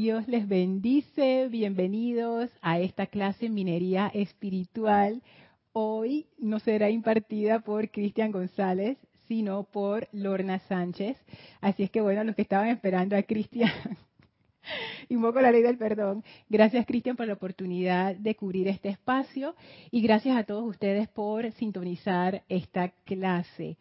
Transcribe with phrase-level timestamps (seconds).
[0.00, 5.24] Dios les bendice, bienvenidos a esta clase minería espiritual.
[5.72, 11.16] Hoy no será impartida por Cristian González, sino por Lorna Sánchez.
[11.60, 13.72] Así es que bueno, los que estaban esperando a Cristian,
[15.08, 16.22] invoco la ley del perdón.
[16.48, 19.56] Gracias Cristian por la oportunidad de cubrir este espacio
[19.90, 23.76] y gracias a todos ustedes por sintonizar esta clase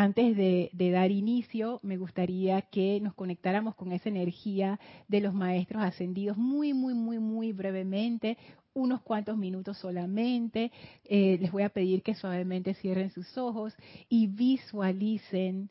[0.00, 4.78] antes de, dar inicio, me gustaría que nos conectáramos con esa energía
[5.08, 8.38] de los maestros ascendidos muy, muy, muy, muy brevemente,
[8.74, 10.70] unos cuantos minutos solamente.
[11.02, 13.74] Eh, les voy a pedir que suavemente cierren sus ojos
[14.08, 15.68] y visualicen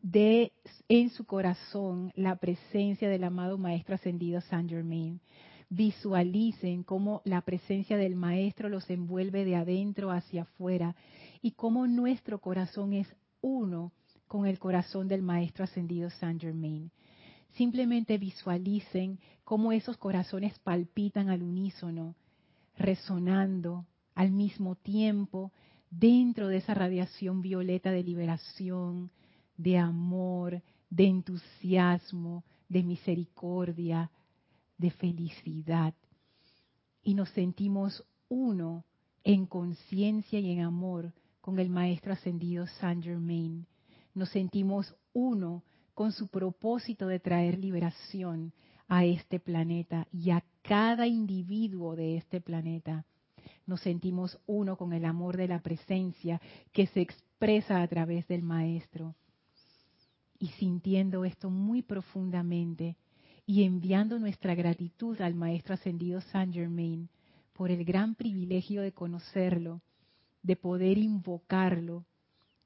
[0.00, 0.52] de
[0.88, 5.20] en su corazón la presencia del amado maestro ascendido Saint Germain.
[5.70, 10.94] Visualicen cómo la presencia del maestro los envuelve de adentro hacia afuera
[11.42, 13.08] y cómo nuestro corazón es
[13.46, 13.92] uno
[14.26, 16.90] con el corazón del Maestro Ascendido Saint Germain.
[17.52, 22.16] Simplemente visualicen cómo esos corazones palpitan al unísono,
[22.76, 25.52] resonando al mismo tiempo
[25.90, 29.12] dentro de esa radiación violeta de liberación,
[29.56, 34.10] de amor, de entusiasmo, de misericordia,
[34.76, 35.94] de felicidad.
[37.02, 38.84] Y nos sentimos uno
[39.22, 41.12] en conciencia y en amor
[41.46, 43.68] con el Maestro Ascendido Saint Germain.
[44.14, 45.62] Nos sentimos uno
[45.94, 48.52] con su propósito de traer liberación
[48.88, 53.04] a este planeta y a cada individuo de este planeta.
[53.64, 56.40] Nos sentimos uno con el amor de la presencia
[56.72, 59.14] que se expresa a través del Maestro.
[60.40, 62.96] Y sintiendo esto muy profundamente
[63.46, 67.08] y enviando nuestra gratitud al Maestro Ascendido Saint Germain
[67.52, 69.80] por el gran privilegio de conocerlo
[70.46, 72.04] de poder invocarlo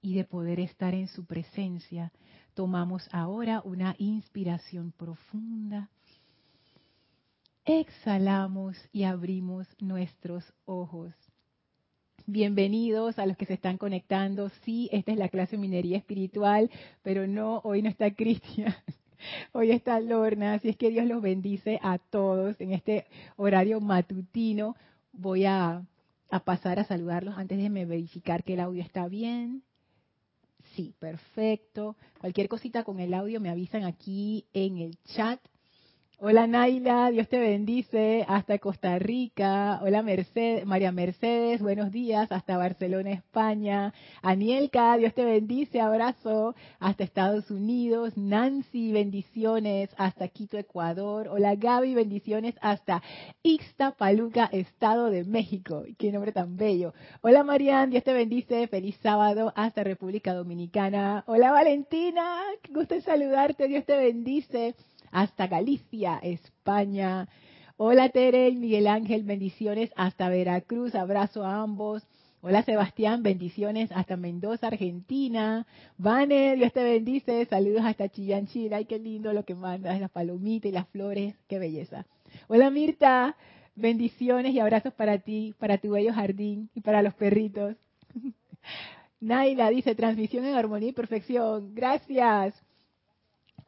[0.03, 2.13] y de poder estar en su presencia,
[2.53, 5.89] tomamos ahora una inspiración profunda.
[7.65, 11.15] Exhalamos y abrimos nuestros ojos.
[12.27, 14.51] Bienvenidos a los que se están conectando.
[14.63, 16.71] Sí, esta es la clase minería espiritual,
[17.03, 18.75] pero no, hoy no está Cristian.
[19.53, 23.07] Hoy está Lorna, así es que Dios los bendice a todos en este
[23.37, 24.77] horario matutino.
[25.13, 25.83] Voy a
[26.31, 29.63] a pasar a saludarlos antes de verificar que el audio está bien.
[30.75, 31.97] Sí, perfecto.
[32.21, 35.41] Cualquier cosita con el audio me avisan aquí en el chat
[36.23, 39.81] Hola Naila, Dios te bendice hasta Costa Rica.
[39.83, 43.95] Hola Mercedes, María Mercedes, buenos días hasta Barcelona, España.
[44.21, 48.19] Anielka, Dios te bendice, abrazo hasta Estados Unidos.
[48.19, 51.29] Nancy, bendiciones hasta Quito, Ecuador.
[51.29, 53.03] Hola Gaby, bendiciones hasta
[53.43, 55.85] Ixtapaluca, Estado de México.
[55.97, 56.93] Qué nombre tan bello.
[57.23, 61.25] Hola Marian, Dios te bendice, feliz sábado hasta República Dominicana.
[61.27, 64.75] Hola Valentina, gusto saludarte, Dios te bendice
[65.11, 67.29] hasta Galicia, España.
[67.77, 72.07] Hola Tere y Miguel Ángel, bendiciones hasta Veracruz, abrazo a ambos.
[72.43, 75.67] Hola Sebastián, bendiciones hasta Mendoza, Argentina.
[75.99, 78.77] Vane, Dios te bendice, saludos hasta Chillán, Chile.
[78.77, 82.07] Ay, qué lindo lo que mandas, las palomitas y las flores, qué belleza.
[82.49, 83.37] Hola Mirta,
[83.75, 87.77] bendiciones y abrazos para ti, para tu bello jardín y para los perritos.
[89.21, 91.75] Naila dice, transmisión en armonía y perfección.
[91.75, 92.55] Gracias.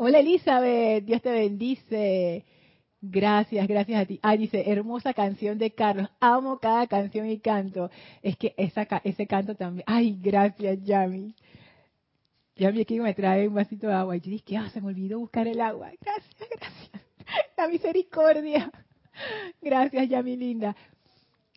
[0.04, 2.44] Hola Elizabeth, Dios te bendice.
[3.00, 4.18] Gracias, gracias a ti.
[4.20, 6.08] Ah, dice, hermosa canción de Carlos.
[6.18, 7.88] Amo cada canción y canto.
[8.20, 9.84] Es que esa, ese canto también.
[9.86, 11.36] Ay, gracias, Yami.
[12.56, 14.16] Yami aquí me trae un vasito de agua.
[14.16, 15.92] Y yo dije, ah, se me olvidó buscar el agua.
[16.00, 17.04] Gracias, gracias.
[17.56, 18.72] La misericordia.
[19.60, 20.74] Gracias, Yami linda.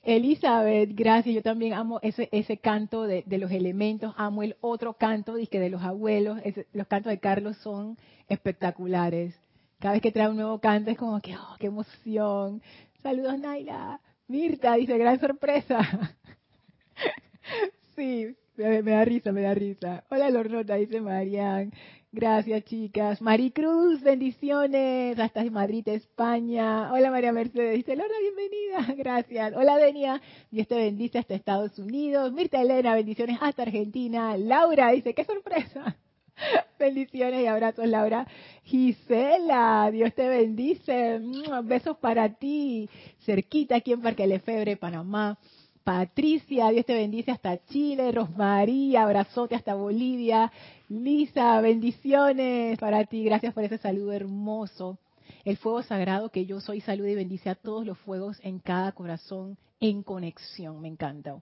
[0.06, 1.34] Elizabeth, gracias.
[1.34, 4.14] Yo también amo ese, ese canto de, los elementos.
[4.18, 6.40] Amo el otro canto que de los abuelos.
[6.74, 7.98] los cantos de Carlos son
[8.30, 9.34] espectaculares.
[9.80, 12.62] Cada vez que trae un nuevo canto es como que, oh, qué emoción.
[13.02, 14.00] Saludos, Naila.
[14.28, 15.80] Mirta dice, gran sorpresa.
[17.96, 20.04] sí, me, me, da risa, me da risa.
[20.10, 21.74] Hola, Lornota, dice Marian.
[22.16, 23.22] Gracias, chicas.
[23.22, 25.20] Maricruz, bendiciones.
[25.20, 26.94] Hasta Madrid, España.
[26.94, 27.76] Hola, María Mercedes.
[27.76, 28.96] Dice, Lorna, bienvenida.
[28.98, 29.54] Gracias.
[29.54, 30.22] Hola, Denia.
[30.50, 32.32] Dios te bendice hasta Estados Unidos.
[32.32, 34.38] Mirta Elena, bendiciones hasta Argentina.
[34.38, 35.98] Laura dice, qué sorpresa.
[36.80, 38.26] Bendiciones y abrazos, Laura.
[38.64, 41.20] Gisela, Dios te bendice.
[41.66, 42.90] Besos para ti.
[43.26, 45.38] Cerquita aquí en Parque Lefebre, Panamá.
[45.86, 48.12] Patricia, Dios te bendice hasta Chile.
[48.12, 50.52] Rosmaría, abrazote hasta Bolivia.
[50.90, 53.24] Lisa, bendiciones para ti.
[53.24, 54.98] Gracias por ese saludo hermoso.
[55.44, 58.94] El fuego sagrado que yo soy, salud y bendice a todos los fuegos en cada
[58.94, 60.82] corazón en conexión.
[60.82, 61.40] Me encanta.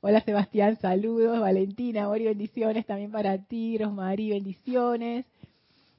[0.00, 1.38] Hola Sebastián, saludos.
[1.38, 3.76] Valentina, y bendiciones también para ti.
[3.76, 5.26] Rosmaría, bendiciones.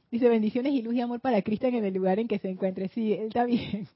[0.09, 2.87] Dice bendiciones y luz y amor para Cristian en el lugar en que se encuentre.
[2.87, 3.87] Sí, él está bien.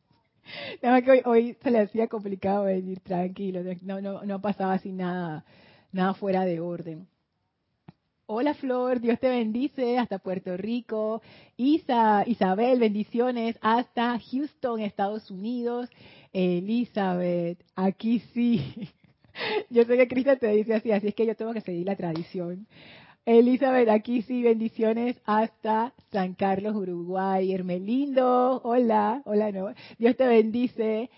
[0.81, 4.73] Nada más que hoy, hoy, se le hacía complicado venir tranquilo, no, no, no pasaba
[4.73, 5.45] así nada,
[5.91, 7.07] nada fuera de orden.
[8.29, 11.21] Hola Flor, Dios te bendice hasta Puerto Rico.
[11.55, 15.89] Isa, Isabel, bendiciones hasta Houston, Estados Unidos.
[16.33, 18.89] Elizabeth, aquí sí.
[19.69, 21.95] Yo sé que Cristian te dice así, así es que yo tengo que seguir la
[21.95, 22.67] tradición.
[23.27, 27.51] Elizabeth, aquí sí, bendiciones hasta San Carlos, Uruguay.
[27.51, 29.73] Hermelindo, hola, hola, no.
[29.99, 31.09] Dios te bendice.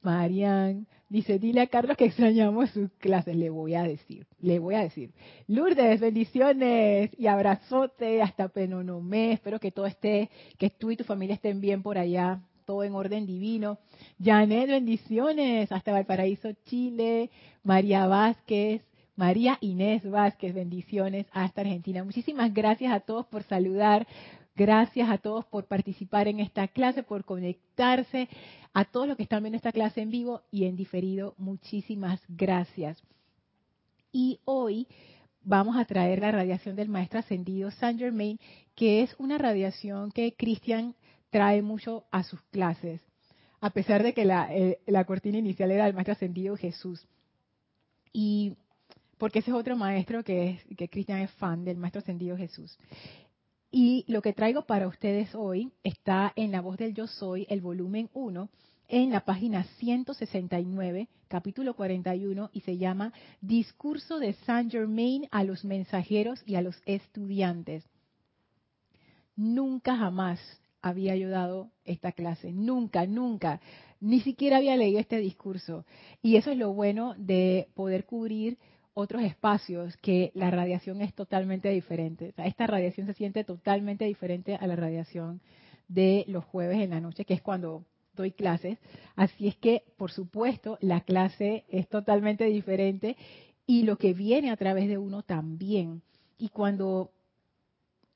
[0.00, 3.36] Marian, Dice, dile a Carlos que extrañamos sus clases.
[3.36, 5.12] Le voy a decir, le voy a decir.
[5.46, 9.32] Lourdes, bendiciones y abrazote hasta Penonomé.
[9.32, 12.94] Espero que todo esté, que tú y tu familia estén bien por allá, todo en
[12.94, 13.78] orden divino.
[14.22, 17.28] Janet, bendiciones hasta Valparaíso, Chile.
[17.62, 18.82] María Vázquez,
[19.18, 22.04] María Inés Vázquez, bendiciones hasta Argentina.
[22.04, 24.06] Muchísimas gracias a todos por saludar.
[24.54, 28.28] Gracias a todos por participar en esta clase, por conectarse,
[28.72, 31.34] a todos los que están viendo esta clase en vivo y en diferido.
[31.36, 33.02] Muchísimas gracias.
[34.12, 34.86] Y hoy
[35.42, 38.38] vamos a traer la radiación del Maestro Ascendido Saint Germain,
[38.76, 40.94] que es una radiación que Cristian
[41.30, 43.00] trae mucho a sus clases,
[43.60, 47.04] a pesar de que la, eh, la cortina inicial era el Maestro Ascendido Jesús.
[48.12, 48.54] Y
[49.18, 52.78] porque ese es otro maestro que, que Cristian es fan del Maestro Ascendido Jesús.
[53.70, 57.60] Y lo que traigo para ustedes hoy está en La Voz del Yo Soy, el
[57.60, 58.48] volumen 1,
[58.88, 63.12] en la página 169, capítulo 41, y se llama
[63.42, 67.84] Discurso de Saint Germain a los mensajeros y a los estudiantes.
[69.36, 70.40] Nunca jamás
[70.80, 73.60] había yo dado esta clase, nunca, nunca,
[74.00, 75.84] ni siquiera había leído este discurso.
[76.22, 78.56] Y eso es lo bueno de poder cubrir
[78.98, 82.34] otros espacios que la radiación es totalmente diferente.
[82.36, 85.40] esta radiación se siente totalmente diferente a la radiación
[85.86, 87.84] de los jueves en la noche, que es cuando
[88.16, 88.76] doy clases.
[89.14, 93.16] Así es que, por supuesto, la clase es totalmente diferente
[93.68, 96.02] y lo que viene a través de uno también.
[96.36, 97.12] Y cuando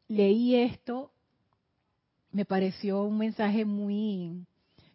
[0.08, 1.12] leí esto,
[2.32, 4.44] me pareció un mensaje muy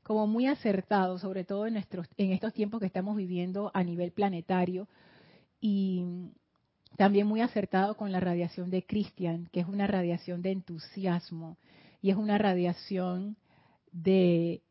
[0.03, 4.11] como muy acertado, sobre todo en nuestros en estos tiempos que estamos viviendo a nivel
[4.11, 4.89] planetario,
[5.59, 6.05] y
[6.97, 11.57] también muy acertado con la radiación de Christian, que es una radiación de entusiasmo
[12.01, 13.37] y es una radiación
[13.91, 14.61] de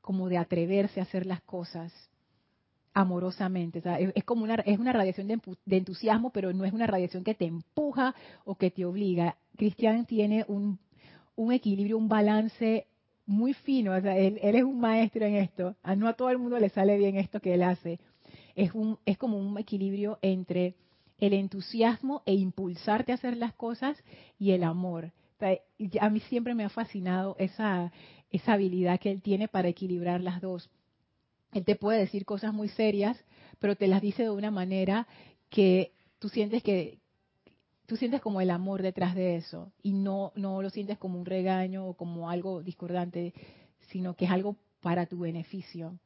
[0.00, 1.92] como de atreverse a hacer las cosas
[2.94, 3.82] amorosamente.
[4.14, 7.44] es, como una, es una radiación de, entusiasmo, pero no es una radiación que te
[7.44, 9.36] empuja o que te obliga.
[9.56, 10.78] Cristian tiene un,
[11.36, 12.86] un equilibrio, un balance
[13.26, 13.94] muy fino.
[13.94, 15.76] él, él, es un maestro en esto.
[15.96, 18.00] no a todo el mundo le sale bien esto que él hace
[18.58, 20.74] es, un, es como un equilibrio entre
[21.18, 23.96] el entusiasmo e impulsarte a hacer las cosas
[24.38, 25.12] y el amor.
[26.00, 27.92] A mí siempre me ha fascinado esa,
[28.32, 30.68] esa habilidad que él tiene para equilibrar las dos.
[31.52, 33.16] Él te puede decir cosas muy serias,
[33.60, 35.06] pero te las dice de una manera
[35.50, 36.98] que tú sientes que
[37.86, 41.24] tú sientes como el amor detrás de eso y no no lo sientes como un
[41.24, 43.32] regaño o como algo discordante,
[43.88, 45.96] sino que es algo para tu beneficio.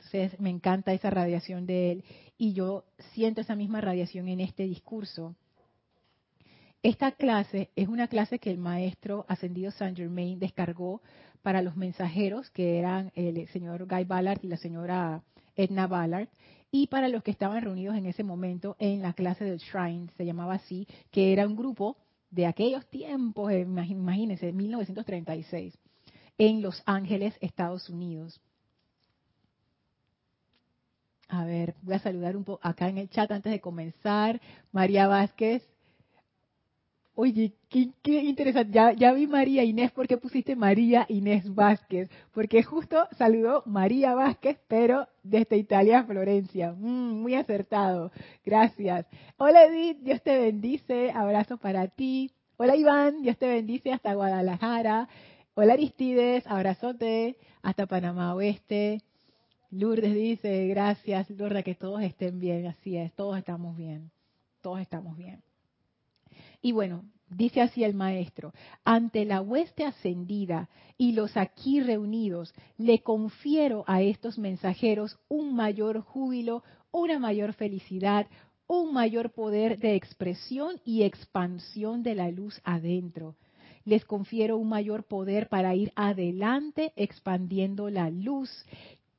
[0.00, 2.04] Entonces me encanta esa radiación de él
[2.38, 5.36] y yo siento esa misma radiación en este discurso.
[6.82, 11.02] Esta clase es una clase que el maestro ascendido Saint Germain descargó
[11.42, 15.22] para los mensajeros, que eran el señor Guy Ballard y la señora
[15.54, 16.28] Edna Ballard,
[16.70, 20.24] y para los que estaban reunidos en ese momento en la clase del Shrine, se
[20.24, 21.98] llamaba así, que era un grupo
[22.30, 25.76] de aquellos tiempos, eh, imagínense, 1936,
[26.38, 28.40] en Los Ángeles, Estados Unidos.
[31.30, 31.44] A
[31.82, 34.40] voy a saludar un poco acá en el chat antes de comenzar.
[34.72, 35.62] María Vázquez.
[37.14, 38.72] Oye, qué, interesante.
[38.72, 42.08] Ya, ya, vi María Inés, ¿por qué pusiste María Inés Vázquez?
[42.32, 46.72] Porque justo saludó María Vázquez, pero desde Italia, Florencia.
[46.72, 48.10] Mm, muy acertado.
[48.44, 49.06] Gracias.
[49.36, 51.10] Hola Edith, Dios te bendice.
[51.10, 52.30] Abrazo para ti.
[52.56, 55.08] Hola Iván, Dios te bendice hasta Guadalajara.
[55.54, 59.02] Hola Aristides, abrazote hasta Panamá Oeste.
[59.70, 62.66] Lourdes dice, gracias, Lourdes, que todos estén bien.
[62.66, 64.10] Así es, todos estamos bien.
[64.60, 65.42] Todos estamos bien.
[66.60, 68.52] Y bueno, dice así el maestro,
[68.84, 76.00] ante la hueste ascendida y los aquí reunidos, le confiero a estos mensajeros un mayor
[76.00, 78.26] júbilo, una mayor felicidad,
[78.66, 83.36] un mayor poder de expresión y expansión de la luz adentro.
[83.84, 88.50] Les confiero un mayor poder para ir adelante expandiendo la luz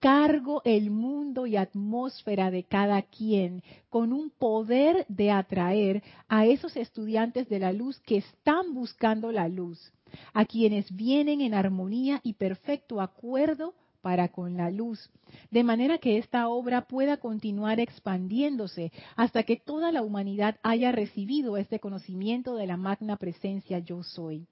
[0.01, 6.75] cargo el mundo y atmósfera de cada quien con un poder de atraer a esos
[6.75, 9.93] estudiantes de la luz que están buscando la luz,
[10.33, 15.11] a quienes vienen en armonía y perfecto acuerdo para con la luz,
[15.51, 21.57] de manera que esta obra pueda continuar expandiéndose hasta que toda la humanidad haya recibido
[21.57, 24.47] este conocimiento de la magna presencia yo soy.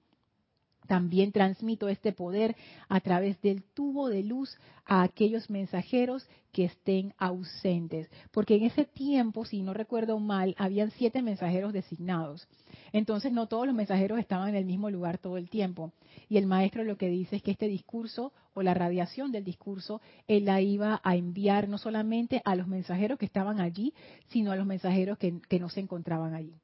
[0.90, 2.56] También transmito este poder
[2.88, 8.10] a través del tubo de luz a aquellos mensajeros que estén ausentes.
[8.32, 12.48] Porque en ese tiempo, si no recuerdo mal, habían siete mensajeros designados.
[12.92, 15.92] Entonces no todos los mensajeros estaban en el mismo lugar todo el tiempo.
[16.28, 20.00] Y el maestro lo que dice es que este discurso o la radiación del discurso,
[20.26, 23.94] él la iba a enviar no solamente a los mensajeros que estaban allí,
[24.26, 26.56] sino a los mensajeros que, que no se encontraban allí.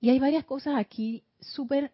[0.00, 1.92] Y hay varias cosas aquí súper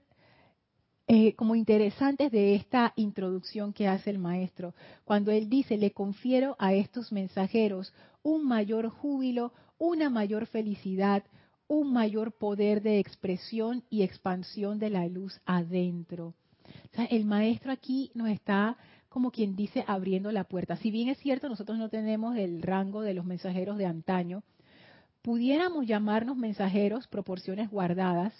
[1.09, 6.57] eh, como interesantes de esta introducción que hace el maestro, cuando él dice, le confiero
[6.59, 11.23] a estos mensajeros un mayor júbilo, una mayor felicidad,
[11.69, 16.35] un mayor poder de expresión y expansión de la luz adentro.
[17.11, 18.77] el maestro aquí nos está
[19.09, 20.77] como quien dice abriendo la puerta.
[20.77, 24.43] Si bien es cierto, nosotros no tenemos el rango de los mensajeros de antaño,
[25.23, 28.35] pudiéramos llamarnos mensajeros proporciones guardadas,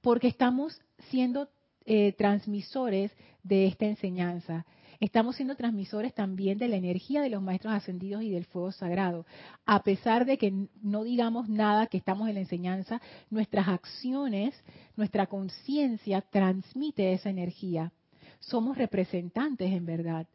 [0.00, 0.80] porque estamos
[1.10, 1.48] siendo
[1.86, 3.10] eh, transmisores
[3.42, 4.66] de esta enseñanza.
[5.00, 9.24] Estamos siendo transmisores también de la energía de los maestros ascendidos y del fuego sagrado.
[9.64, 14.54] A pesar de que no digamos nada que estamos en la enseñanza, nuestras acciones,
[14.96, 17.92] nuestra conciencia transmite esa energía.
[18.40, 20.26] Somos representantes en verdad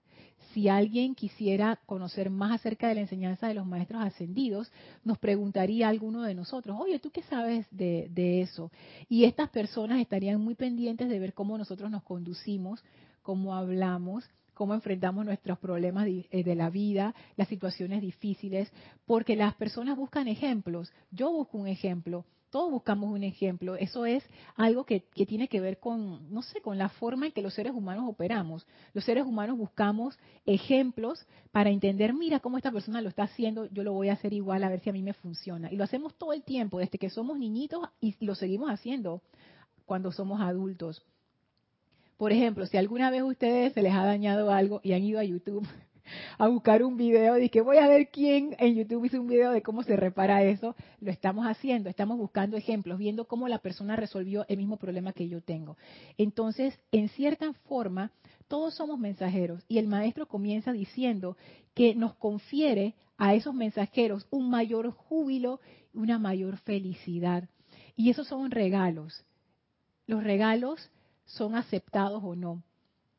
[0.55, 4.71] si alguien quisiera conocer más acerca de la enseñanza de los maestros ascendidos,
[5.03, 8.71] nos preguntaría a alguno de nosotros, oye, ¿tú qué sabes de, eso?
[9.09, 12.81] Y estas personas estarían muy pendientes de ver cómo nosotros nos conducimos,
[13.21, 18.71] cómo hablamos, cómo enfrentamos nuestros problemas de, eh, de, la vida, las situaciones difíciles,
[19.05, 20.89] porque las personas buscan ejemplos.
[21.11, 22.23] Yo busco un ejemplo
[22.55, 23.75] todos buscamos un ejemplo.
[23.75, 24.23] Eso es
[24.55, 27.73] algo que, tiene que ver con, no sé, con la forma en que los seres
[27.73, 28.65] humanos operamos.
[28.93, 33.83] Los seres humanos buscamos ejemplos para entender, mira cómo esta persona lo está haciendo, yo
[33.83, 35.69] lo voy a hacer igual a ver si a mí me funciona.
[35.69, 39.21] Y lo hacemos todo el tiempo, desde que somos niñitos y lo seguimos haciendo
[39.85, 41.03] cuando somos adultos.
[42.15, 45.19] Por ejemplo, si alguna vez a ustedes se les ha dañado algo y han ido
[45.19, 45.67] a YouTube
[46.37, 49.61] a buscar un video que voy a ver quién en YouTube hizo un video de
[49.61, 50.75] cómo se repara eso.
[50.99, 55.27] Lo estamos haciendo, estamos buscando ejemplos, viendo cómo la persona resolvió el mismo problema que
[55.27, 55.77] yo tengo.
[56.17, 58.11] Entonces, en cierta forma,
[58.47, 61.37] todos somos mensajeros y el maestro comienza diciendo
[61.73, 65.59] que nos confiere a esos mensajeros un mayor júbilo,
[65.93, 67.49] una mayor felicidad.
[67.95, 69.25] Y esos son regalos.
[70.05, 70.91] Los regalos
[71.25, 72.61] son aceptados o no.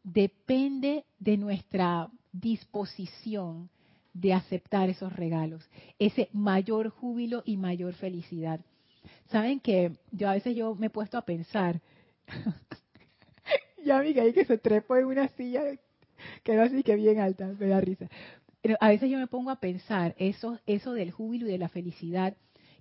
[0.06, 3.68] Depende de nuestra disposición
[4.14, 8.60] de aceptar esos regalos, ese mayor júbilo y mayor felicidad.
[9.32, 11.80] Saben que yo a veces yo me he puesto a pensar,
[13.84, 15.64] ya ahí que se trepo en una silla
[16.44, 18.08] que no así que bien alta, me da risa.
[18.62, 21.68] Pero a veces yo me pongo a pensar eso, eso del júbilo y de la
[21.68, 22.36] felicidad,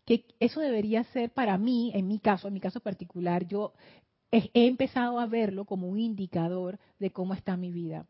[0.05, 3.73] que eso debería ser para mí, en mi caso, en mi caso particular, yo
[4.53, 8.05] he empezado a verlo como un indicador de cómo está mi vida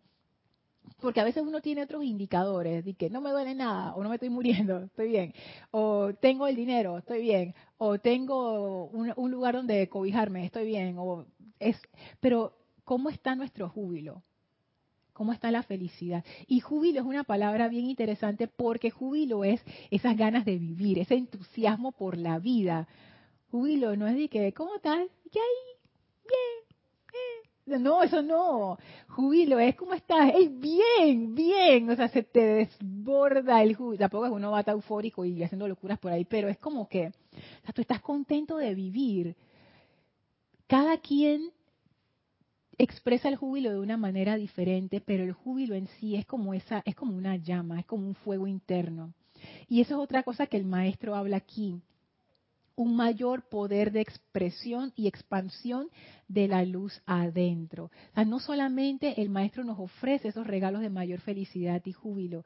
[0.99, 4.09] porque a veces uno tiene otros indicadores de que no me duele nada o no
[4.09, 5.33] me estoy muriendo, estoy bien,
[5.71, 11.25] o tengo el dinero, estoy bien, o tengo un, lugar donde cobijarme, estoy bien, o
[11.59, 11.77] es,
[12.19, 12.53] pero
[12.83, 14.23] ¿cómo está nuestro júbilo?
[15.13, 16.25] ¿Cómo está la felicidad?
[16.45, 21.15] Y júbilo es una palabra bien interesante porque júbilo es esas ganas de vivir, ese
[21.15, 22.89] entusiasmo por la vida.
[23.49, 25.09] Júbilo no es de que, ¿cómo tal?
[25.31, 25.74] ¿Qué hay?
[27.65, 28.77] Bien, no, eso no.
[29.07, 30.33] Jubilo es como estás.
[30.35, 31.89] Es bien, bien.
[31.89, 33.99] O sea, se te desborda el júbilo.
[33.99, 37.63] Tampoco es uno va eufórico y haciendo locuras por ahí, pero es como que, o
[37.63, 39.35] sea, tú estás contento de vivir.
[40.67, 41.51] Cada quien
[42.77, 46.81] expresa el júbilo de una manera diferente, pero el júbilo en sí es como esa,
[46.85, 49.13] es como una llama, es como un fuego interno.
[49.67, 51.81] Y eso es otra cosa que el maestro habla aquí
[52.75, 55.89] un mayor poder de expresión y expansión
[56.27, 57.85] de la luz adentro.
[57.85, 62.43] O sea, no solamente el maestro nos ofrece esos regalos de mayor felicidad y júbilo,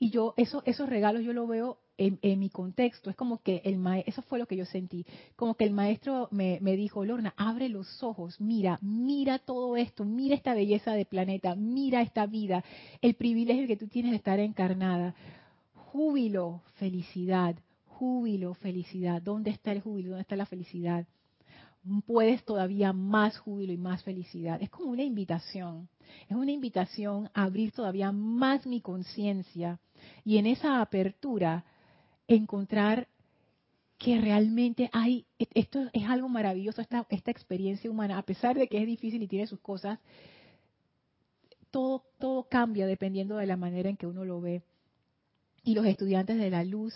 [0.00, 3.76] y yo eso, esos regalos yo lo veo en, mi contexto, es como que el
[3.76, 5.04] maestro, eso fue lo que yo sentí,
[5.34, 10.04] como que el maestro me, me dijo, Lorna, abre los ojos, mira, mira todo esto,
[10.04, 12.62] mira esta belleza de planeta, mira esta vida,
[13.02, 15.16] el privilegio que tú tienes de estar encarnada,
[15.74, 17.56] júbilo, felicidad,
[17.98, 19.20] júbilo, felicidad.
[19.20, 20.10] ¿Dónde está el júbilo?
[20.10, 21.06] ¿Dónde está la felicidad?
[22.06, 24.62] Puedes todavía más júbilo y más felicidad.
[24.62, 25.88] Es como una invitación.
[26.28, 29.80] Es una invitación a abrir todavía más mi conciencia
[30.24, 31.64] y en esa apertura
[32.28, 33.08] encontrar
[33.98, 38.80] que realmente hay, esto es algo maravilloso, esta, esta experiencia humana, a pesar de que
[38.80, 39.98] es difícil y tiene sus cosas,
[41.72, 44.62] todo, todo cambia dependiendo de la manera en que uno lo ve.
[45.64, 46.94] Y los estudiantes de la luz,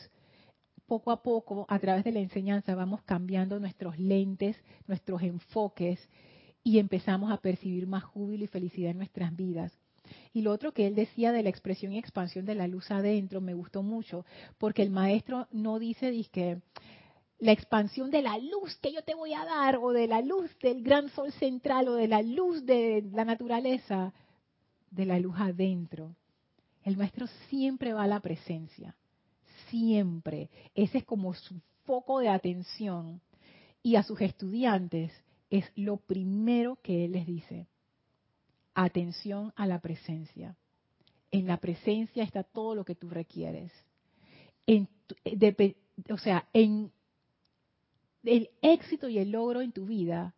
[0.86, 6.08] poco a poco, a través de la enseñanza, vamos cambiando nuestros lentes, nuestros enfoques
[6.64, 9.72] y empezamos a percibir más júbilo y felicidad en nuestras vidas.
[10.32, 13.40] Y lo otro que él decía de la expresión y expansión de la luz adentro
[13.40, 14.24] me gustó mucho,
[14.58, 16.60] porque el maestro no dice que
[17.38, 20.56] la expansión de la luz que yo te voy a dar, o de la luz
[20.60, 24.12] del gran sol central, o de la luz de la naturaleza,
[24.90, 26.14] de la luz adentro.
[26.84, 28.96] El maestro siempre va a la presencia,
[29.72, 30.50] siempre.
[30.76, 33.20] Ese es como su foco de atención.
[33.82, 35.10] Y a sus estudiantes
[35.50, 37.66] es lo primero que él les dice
[38.74, 40.56] atención a la presencia.
[41.30, 43.72] En la presencia está todo lo que tú requieres.
[44.66, 44.86] Eh,
[46.08, 46.92] o sea, en
[48.22, 50.34] el éxito y el logro en tu vida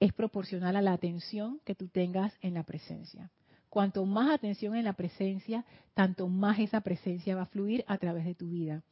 [0.00, 3.30] es proporcional a la atención que tú tengas en la presencia.
[3.72, 5.64] Cuanto más atención en la presencia,
[5.94, 8.82] tanto más esa presencia va a fluir a través de tu vida.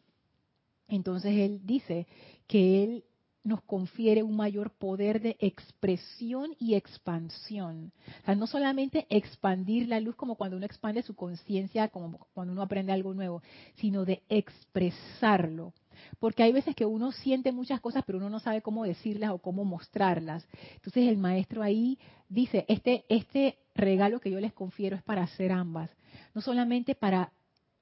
[0.88, 2.06] Entonces él dice
[2.46, 3.04] que él
[3.44, 7.92] nos confiere un mayor poder de expresión y expansión.
[8.22, 12.54] O sea, no solamente expandir la luz como cuando uno expande su conciencia, como cuando
[12.54, 13.42] uno aprende algo nuevo,
[13.74, 15.74] sino de expresarlo.
[16.18, 19.38] Porque hay veces que uno siente muchas cosas, pero uno no sabe cómo decirlas o
[19.38, 20.46] cómo mostrarlas.
[20.74, 25.52] Entonces el maestro ahí dice, este, este regalo que yo les confiero es para hacer
[25.52, 25.90] ambas.
[26.34, 27.32] No solamente para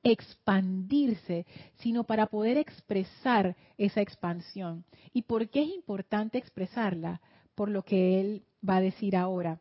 [0.02, 1.46] expandirse,
[1.78, 4.84] sino para poder expresar esa expansión.
[5.12, 7.20] ¿Y por qué es importante expresarla?
[7.54, 9.60] Por lo que él va a decir ahora.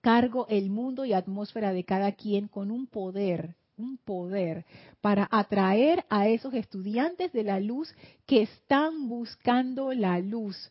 [0.00, 4.64] Cargo el mundo y atmósfera de cada quien con un poder, un poder
[5.00, 7.94] para atraer a esos estudiantes de la luz
[8.26, 10.70] que están buscando la luz,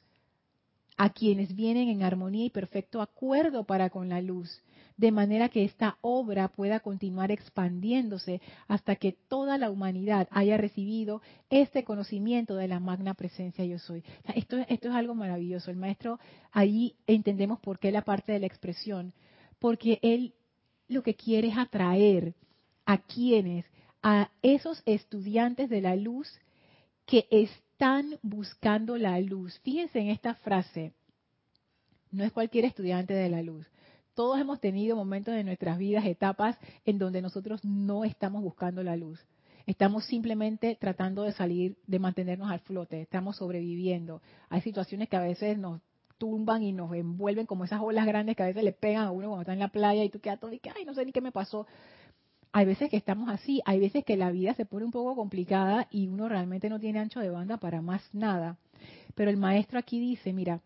[0.95, 4.61] a quienes vienen en armonía y perfecto acuerdo para con la luz
[4.97, 11.21] de manera que esta obra pueda continuar expandiéndose hasta que toda la humanidad haya recibido
[11.49, 14.03] este conocimiento de la magna presencia yo soy.
[14.35, 15.71] esto, esto es algo maravilloso.
[15.71, 16.19] El maestro,
[16.51, 19.13] ahí entendemos por qué la parte de la expresión,
[19.59, 20.33] porque él
[20.87, 22.35] lo que quiere es atraer
[22.85, 23.65] a quienes,
[24.01, 26.39] a esos estudiantes de la luz
[27.05, 29.59] que están buscando la luz.
[29.63, 30.93] Fíjense en esta frase,
[32.11, 33.67] no es cualquier estudiante de la luz.
[34.13, 38.95] Todos hemos tenido momentos de nuestras vidas, etapas en donde nosotros no estamos buscando la
[38.95, 39.25] luz.
[39.65, 44.21] Estamos simplemente tratando de salir, de mantenernos al flote, estamos sobreviviendo.
[44.49, 45.81] Hay situaciones que a veces nos
[46.17, 49.29] tumban y nos envuelven como esas olas grandes que a veces le pegan a uno
[49.29, 51.11] cuando está en la playa y tú quedas todo y que, ay, no sé ni
[51.11, 51.65] qué me pasó.
[52.55, 55.87] Hay veces que estamos así, hay veces que la vida se pone un poco complicada
[55.89, 58.57] y uno realmente no tiene ancho de banda para más nada.
[59.15, 60.61] Pero el maestro aquí dice, mira,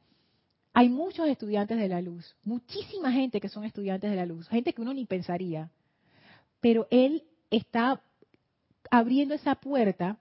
[0.74, 4.74] hay muchos estudiantes de la luz, muchísima gente que son estudiantes de la luz, gente
[4.74, 5.72] que uno ni pensaría.
[6.60, 8.02] Pero él está
[8.92, 10.18] abriendo esa puerta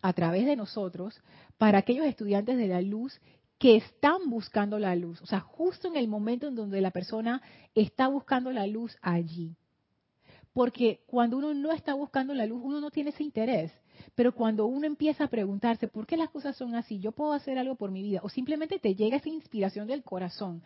[0.00, 1.20] a través de nosotros
[1.58, 3.20] para aquellos estudiantes de la luz
[3.58, 7.42] que están buscando la luz, o sea, justo en el momento en donde la persona
[7.74, 9.54] está buscando la luz allí.
[10.52, 13.72] Porque cuando uno no está buscando la luz, uno no tiene ese interés.
[14.14, 17.58] Pero cuando uno empieza a preguntarse por qué las cosas son así, yo puedo hacer
[17.58, 20.62] algo por mi vida, o simplemente te llega esa inspiración del corazón,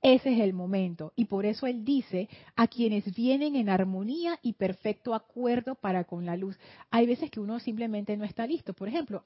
[0.00, 1.12] ese es el momento.
[1.16, 6.24] Y por eso él dice, a quienes vienen en armonía y perfecto acuerdo para con
[6.24, 6.56] la luz.
[6.90, 8.74] Hay veces que uno simplemente no está listo.
[8.74, 9.24] Por ejemplo,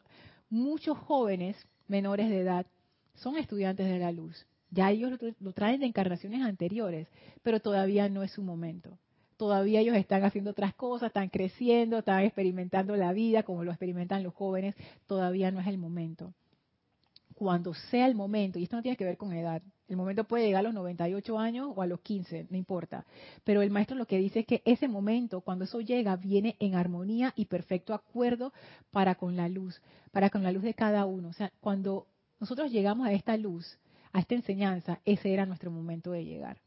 [0.49, 1.57] muchos jóvenes
[1.89, 2.67] menores de edad
[3.15, 4.47] son estudiantes de la luz.
[4.71, 7.07] Ya ellos lo traen de encarnaciones anteriores,
[7.43, 8.99] pero todavía no es su momento
[9.37, 14.23] todavía ellos están haciendo otras cosas, están creciendo, están experimentando la vida como lo experimentan
[14.23, 14.75] los jóvenes,
[15.07, 16.33] todavía no es el momento.
[17.35, 20.47] Cuando sea el momento, y esto no tiene que ver con edad, el momento puede
[20.47, 23.05] llegar a los 98 años o a los 15, no importa.
[23.45, 26.75] Pero el maestro lo que dice es que ese momento, cuando eso llega, viene en
[26.75, 28.53] armonía y perfecto acuerdo
[28.91, 31.29] para con la luz, para con la luz de cada uno.
[31.29, 32.07] O sea, cuando
[32.41, 33.79] nosotros llegamos a esta luz,
[34.13, 36.59] a esta enseñanza, ese era nuestro momento de llegar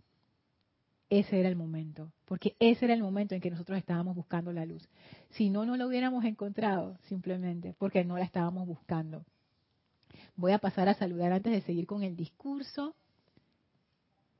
[1.09, 4.65] ese era el momento, porque ese era el momento en que nosotros estábamos buscando la
[4.65, 4.87] luz.
[5.31, 9.23] Si no, no la hubiéramos encontrado simplemente porque no la estábamos buscando.
[10.35, 12.95] Voy a pasar a saludar antes de seguir con el discurso.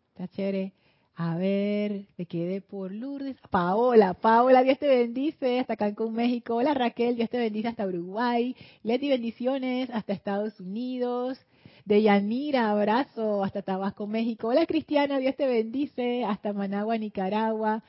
[0.10, 0.74] Está chévere.
[1.18, 3.38] A ver, te quedé por Lourdes.
[3.50, 6.56] Paola, Paola, Dios te bendice hasta Cancún, México.
[6.56, 8.54] Hola Raquel, Dios te bendice hasta Uruguay.
[8.84, 11.40] Leti, bendiciones hasta Estados Unidos.
[11.86, 14.48] De Yanira, abrazo hasta Tabasco, México.
[14.48, 16.26] Hola Cristiana, Dios te bendice.
[16.26, 17.84] Hasta Managua, Nicaragua.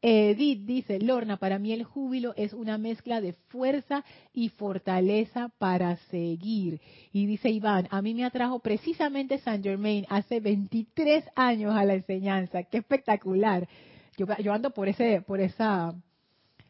[0.00, 5.96] Edith dice, Lorna, para mí el júbilo es una mezcla de fuerza y fortaleza para
[6.10, 6.80] seguir.
[7.12, 11.92] Y dice Iván, a mí me atrajo precisamente Saint Germain hace 23 años a la
[11.92, 12.62] enseñanza.
[12.62, 13.68] Qué espectacular.
[14.16, 15.94] Yo, yo ando por ese, por esa,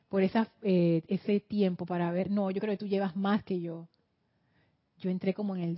[0.09, 2.29] por esa, eh, ese tiempo para ver.
[2.29, 3.87] No, yo creo que tú llevas más que yo.
[4.99, 5.77] Yo entré como en el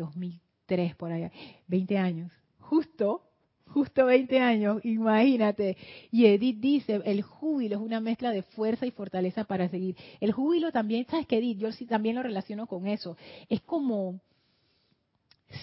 [0.66, 1.30] 2003 por allá,
[1.68, 2.32] 20 años.
[2.58, 3.22] Justo
[3.66, 5.76] justo 20 años, imagínate.
[6.12, 9.96] Y Edith dice, el júbilo es una mezcla de fuerza y fortaleza para seguir.
[10.20, 11.58] El júbilo también, ¿sabes qué, Edith?
[11.58, 13.16] Yo sí también lo relaciono con eso.
[13.48, 14.20] Es como,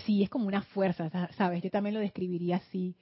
[0.06, 1.64] sí, es como una fuerza, ¿sabes?
[1.64, 2.96] Yo también lo describiría así.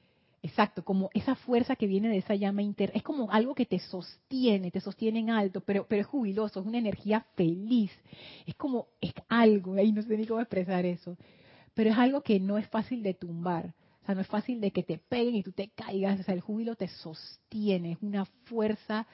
[0.44, 3.80] Exacto, como esa fuerza que viene de esa llama interna, es como algo que te
[3.80, 7.92] sostiene, te sostiene en alto, pero, pero es jubiloso, es una energía feliz,
[8.46, 11.18] es como, es algo, ahí no sé ni cómo expresar eso,
[11.80, 13.74] pero es algo que no es fácil de tumbar,
[14.10, 16.20] sea, no es fácil de que te peguen y tú te caigas.
[16.20, 19.08] O sea, el júbilo te sostiene, es una fuerza,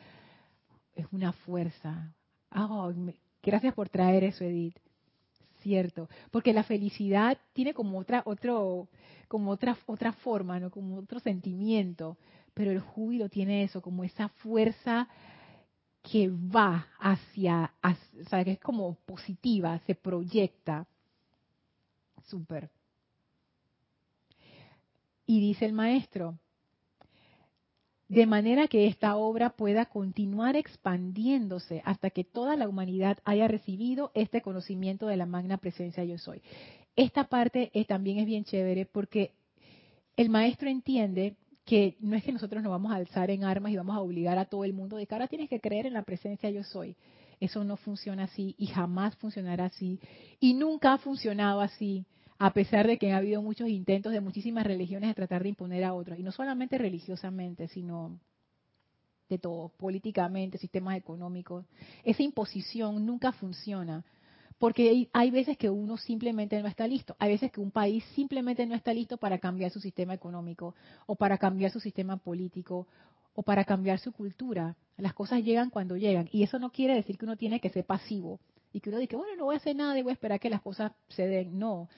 [0.96, 2.12] es una fuerza.
[2.56, 2.92] Oh,
[3.44, 4.78] gracias por traer eso, Edith.
[5.60, 8.88] Cierto, porque la felicidad tiene como otra, otro,
[9.28, 10.72] como otra, otra forma, ¿no?
[10.72, 12.18] Como otro sentimiento,
[12.56, 15.08] pero el júbilo tiene eso, como esa fuerza
[16.02, 20.88] que va hacia, hacia o sea, que es como positiva, se proyecta.
[22.26, 22.70] Súper.
[25.26, 26.38] Y dice el maestro,
[28.08, 34.12] de manera que esta obra pueda continuar expandiéndose hasta que toda la humanidad haya recibido
[34.14, 36.42] este conocimiento de la magna presencia yo soy.
[36.96, 39.32] Esta parte también es bien chévere porque
[40.16, 41.36] el maestro entiende
[41.66, 44.38] que no es que nosotros nos vamos a alzar en armas y vamos a obligar
[44.38, 46.96] a todo el mundo de ahora tienes que creer en la presencia yo soy.
[47.40, 50.00] Eso no funciona así y jamás funcionará así.
[50.40, 52.06] Y nunca ha funcionado así
[52.38, 55.84] a pesar de que ha habido muchos intentos de muchísimas religiones de tratar de imponer
[55.84, 58.20] a otros, y no solamente religiosamente, sino
[59.30, 61.66] de todo, políticamente, sistemas económicos.
[62.04, 64.04] Esa imposición nunca funciona,
[64.60, 68.66] porque hay veces que uno simplemente no está listo, hay veces que un país simplemente
[68.66, 72.88] no está listo para cambiar su sistema económico, o para cambiar su sistema político,
[73.36, 74.76] o para cambiar su cultura.
[74.98, 77.86] Las cosas llegan cuando llegan, y eso no quiere decir que uno tiene que ser
[77.86, 78.40] pasivo,
[78.74, 80.50] y que uno diga, bueno, no voy a hacer nada y voy a esperar que
[80.50, 81.60] las cosas se den.
[81.60, 81.90] No,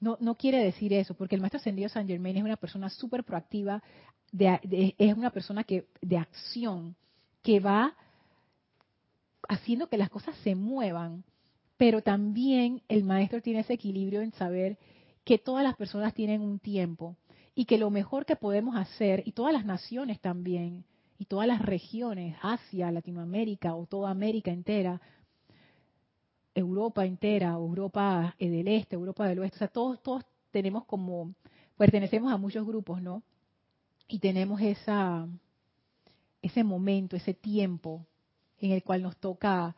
[0.00, 3.24] no, no quiere decir eso, porque el maestro ascendido San Germain es una persona súper
[3.24, 3.82] proactiva,
[4.38, 6.96] es una persona que de acción,
[7.42, 7.94] que va
[9.48, 11.24] haciendo que las cosas se muevan,
[11.76, 14.78] pero también el maestro tiene ese equilibrio en saber
[15.24, 17.16] que todas las personas tienen un tiempo
[17.58, 20.84] y que lo mejor que podemos hacer, y todas las naciones también,
[21.18, 25.00] y todas las regiones, Asia, Latinoamérica o toda América entera,
[26.54, 31.34] Europa entera, Europa eh, del Este, Europa del Oeste, o sea, todos, todos tenemos como,
[31.78, 33.22] pertenecemos a muchos grupos, ¿no?
[34.06, 35.26] Y tenemos esa,
[36.42, 38.04] ese momento, ese tiempo
[38.58, 39.74] en el cual nos toca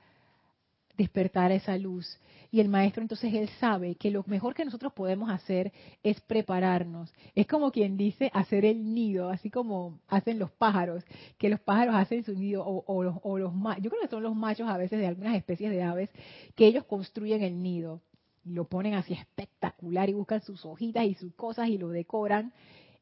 [0.99, 2.19] despertar esa luz.
[2.51, 7.13] Y el maestro entonces él sabe que lo mejor que nosotros podemos hacer es prepararnos.
[7.35, 11.05] Es como quien dice hacer el nido, así como hacen los pájaros,
[11.37, 14.35] que los pájaros hacen su nido, o, los, o los yo creo que son los
[14.35, 16.11] machos a veces de algunas especies de aves,
[16.57, 18.01] que ellos construyen el nido
[18.45, 22.53] y lo ponen así espectacular y buscan sus hojitas y sus cosas y lo decoran.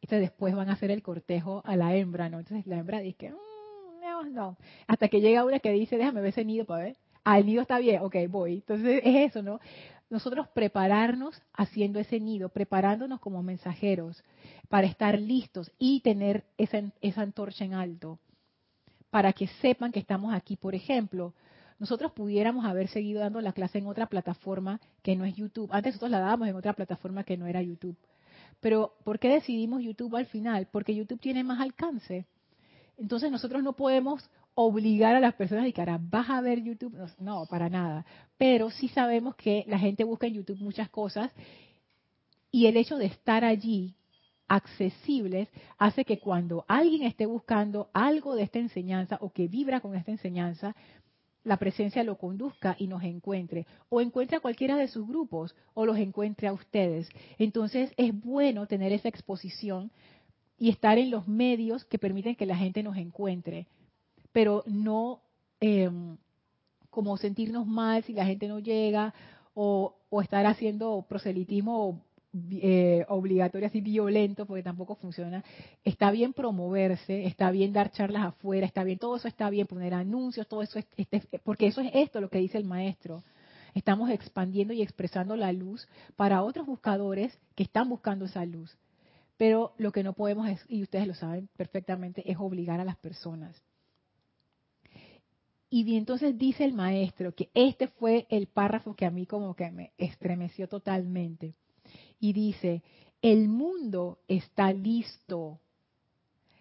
[0.03, 2.41] Entonces después van a hacer el cortejo a la hembra, ¿no?
[2.41, 4.57] Entonces la hembra dice, mm, no, no.
[4.89, 7.79] Hasta que llega una que dice, déjame ver ese nido para ver El nido está
[7.79, 8.55] bien, ok, voy.
[8.55, 9.59] Entonces es eso, ¿no?
[10.09, 14.23] Nosotros prepararnos haciendo ese nido, preparándonos como mensajeros
[14.69, 18.21] para estar listos y tener esa, esa antorcha en alto,
[19.11, 20.57] para que sepan que estamos aquí.
[20.57, 21.35] Por ejemplo,
[21.81, 25.71] nosotros pudiéramos haber seguido dando la clase en otra plataforma que no es YouTube.
[25.73, 27.97] Antes nosotros la dábamos en otra plataforma que no era YouTube.
[28.61, 30.69] Pero ¿por qué decidimos YouTube al final?
[30.71, 32.27] Porque YouTube tiene más alcance.
[32.97, 36.97] Entonces nosotros no podemos obligar a las personas a que ahora vas a ver YouTube.
[37.21, 38.07] No, para nada.
[38.39, 41.31] Pero sí sabemos que la gente busca en YouTube muchas cosas
[42.51, 43.95] y el hecho de estar allí
[44.49, 49.95] accesibles hace que cuando alguien esté buscando algo de esta enseñanza o que vibra con
[49.95, 50.75] esta enseñanza,
[51.45, 55.85] la presencia lo conduzca y nos encuentre, o encuentre a cualquiera de sus grupos, o
[55.85, 57.11] los encuentre a ustedes.
[57.39, 59.91] Entonces es bueno tener esa exposición
[60.59, 63.67] y estar en los medios que permiten que la gente nos encuentre
[64.37, 65.23] pero no
[65.61, 66.19] em,
[66.91, 69.15] como sentirnos mal si la gente no llega
[69.55, 72.03] o, estar haciendo proselitismo
[72.51, 75.43] eh, obligatorio así violento porque tampoco funciona.
[75.85, 79.95] Está bien promoverse, está bien dar charlas afuera, está bien, todo eso está bien, poner
[79.95, 83.23] anuncios, todo eso, es, este, porque eso es esto lo que dice el maestro.
[83.73, 88.77] estamos expandiendo y expresando la luz para otros buscadores que están buscando esa luz.
[89.39, 93.63] Pero lo que no podemos, y ustedes lo saben perfectamente, es obligar a las personas.
[95.79, 99.71] Y entonces dice el maestro que este fue el párrafo que a mí como que
[99.71, 101.53] me estremeció totalmente.
[102.19, 102.83] Y dice,
[103.21, 105.61] el mundo está listo,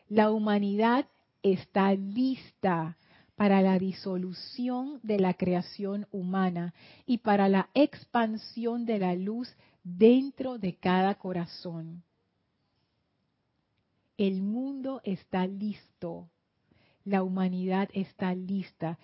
[0.09, 1.07] la humanidad
[1.43, 2.97] está lista
[3.37, 6.73] para la disolución de la creación humana
[7.05, 9.47] y para la expansión de la luz
[9.81, 12.03] dentro de cada corazón.
[14.17, 16.27] El mundo está listo,
[17.05, 18.99] la humanidad está lista.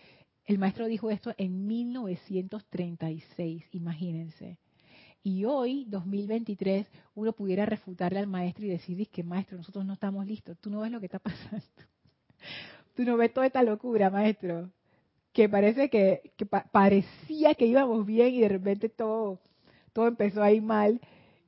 [0.46, 4.58] El maestro dijo esto en 1936, imagínense.
[5.24, 10.26] Y hoy, 2023, uno pudiera refutarle al maestro y decir, que maestro, nosotros no estamos
[10.26, 10.58] listos.
[10.60, 11.64] Tú no ves lo que está pasando.
[12.96, 14.72] Tú no ves toda esta locura, maestro.
[15.32, 16.34] Que parece que,
[16.72, 19.40] parecía que íbamos bien y de repente todo,
[19.94, 21.00] todo empezó a ir mal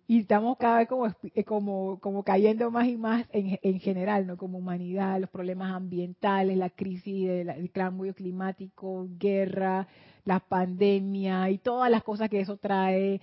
[0.07, 4.27] y estamos cada vez como, eh, como, como cayendo más y más en, en, general,
[4.27, 4.37] ¿no?
[4.37, 9.87] Como humanidad, los problemas ambientales, la crisis del cambio climático, guerra,
[10.25, 13.21] la pandemia y todas las cosas que eso trae,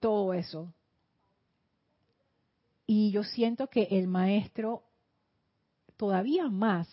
[0.00, 0.72] todo eso.
[2.86, 4.82] Y yo siento que el maestro,
[5.96, 6.88] todavía más,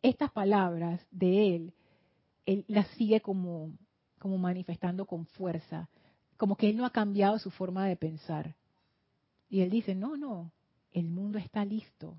[0.00, 1.72] estas palabras de él,
[2.46, 3.72] él las sigue como,
[4.20, 5.88] como manifestando con fuerza
[6.38, 8.54] como que él no ha cambiado su forma de pensar.
[9.50, 10.52] Y él dice, no, no,
[10.92, 12.16] el mundo está listo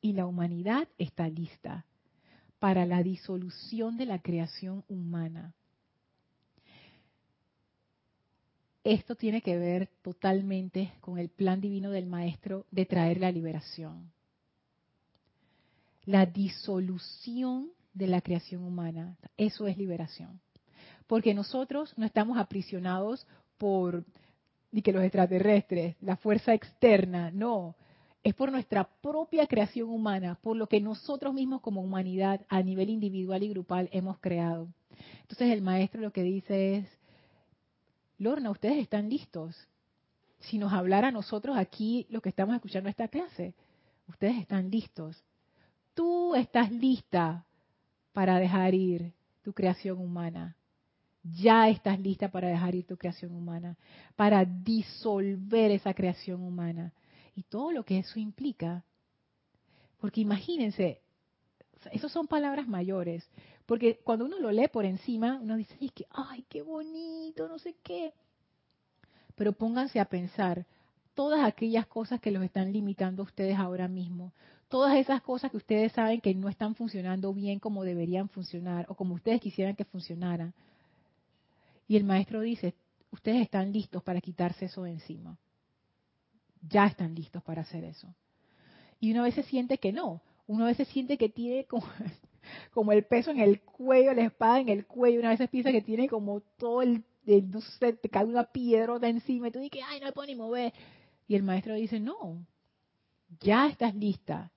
[0.00, 1.86] y la humanidad está lista
[2.58, 5.54] para la disolución de la creación humana.
[8.82, 14.10] Esto tiene que ver totalmente con el plan divino del Maestro de traer la liberación.
[16.04, 20.40] La disolución de la creación humana, eso es liberación
[21.06, 23.26] porque nosotros no estamos aprisionados
[23.58, 24.04] por
[24.72, 27.76] ni que los extraterrestres, la fuerza externa, no,
[28.22, 32.90] es por nuestra propia creación humana, por lo que nosotros mismos como humanidad a nivel
[32.90, 34.68] individual y grupal hemos creado.
[35.22, 36.86] Entonces el maestro lo que dice es,
[38.18, 39.56] Lorna, ustedes están listos.
[40.40, 43.54] Si nos hablara a nosotros aquí, lo que estamos escuchando esta clase,
[44.08, 45.22] ustedes están listos.
[45.94, 47.44] Tú estás lista
[48.12, 50.56] para dejar ir tu creación humana
[51.34, 53.76] ya estás lista para dejar ir tu creación humana,
[54.14, 56.92] para disolver esa creación humana.
[57.34, 58.84] Y todo lo que eso implica.
[59.98, 61.00] Porque imagínense,
[61.92, 63.28] esas son palabras mayores.
[63.66, 65.76] Porque cuando uno lo lee por encima, uno dice,
[66.10, 68.12] ay, qué bonito, no sé qué.
[69.34, 70.66] Pero pónganse a pensar
[71.14, 74.32] todas aquellas cosas que los están limitando a ustedes ahora mismo.
[74.68, 78.94] Todas esas cosas que ustedes saben que no están funcionando bien como deberían funcionar o
[78.94, 80.54] como ustedes quisieran que funcionaran
[81.88, 82.74] y el maestro dice,
[83.10, 85.38] ustedes están listos para quitarse eso de encima.
[86.62, 88.14] Ya están listos para hacer eso.
[88.98, 90.22] Y uno a veces siente que no.
[90.46, 91.86] Uno a veces siente que tiene como,
[92.92, 95.20] el peso en el cuello, la espada en el cuello.
[95.20, 99.08] Una veces piensa que tiene como todo el, no sé, te cae una piedra de
[99.08, 100.72] encima y tú dices, ay, no me puedo ni mover.
[101.28, 102.46] Y el maestro dice, no,
[103.40, 104.52] ya estás lista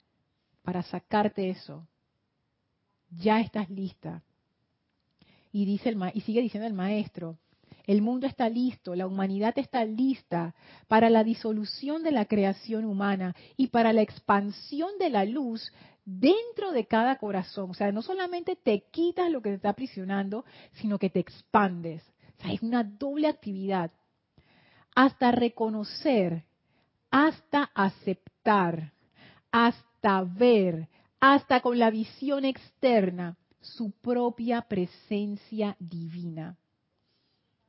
[0.64, 1.88] para sacarte eso.
[3.10, 4.24] Ya estás lista.
[5.52, 7.38] Y, dice el y sigue diciendo el maestro,
[7.90, 10.54] el mundo está listo, la humanidad está lista
[10.88, 15.74] para la disolución de la creación humana y para la expansión de la luz
[16.06, 17.72] dentro de cada corazón.
[17.72, 22.04] O sea, no solamente te quitas lo que te está aprisionando, sino que te expandes.
[22.38, 23.92] O sea, es una doble actividad.
[24.94, 26.44] Hasta reconocer,
[27.10, 28.94] hasta aceptar,
[29.52, 36.58] hasta ver, hasta con la visión externa su propia presencia divina.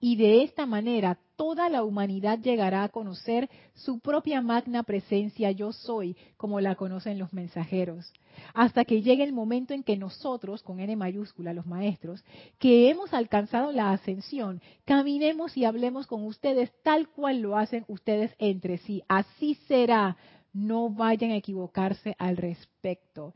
[0.02, 5.72] Y de esta manera toda la humanidad llegará a conocer su propia magna presencia yo
[5.72, 8.12] soy, como la conocen los mensajeros,
[8.54, 12.24] hasta que llegue el momento en que nosotros, con N mayúscula, los maestros,
[12.58, 18.34] que hemos alcanzado la ascensión, caminemos y hablemos con ustedes tal cual lo hacen ustedes
[18.38, 19.02] entre sí.
[19.06, 20.16] Así será.
[20.52, 23.34] No vayan a equivocarse al respecto.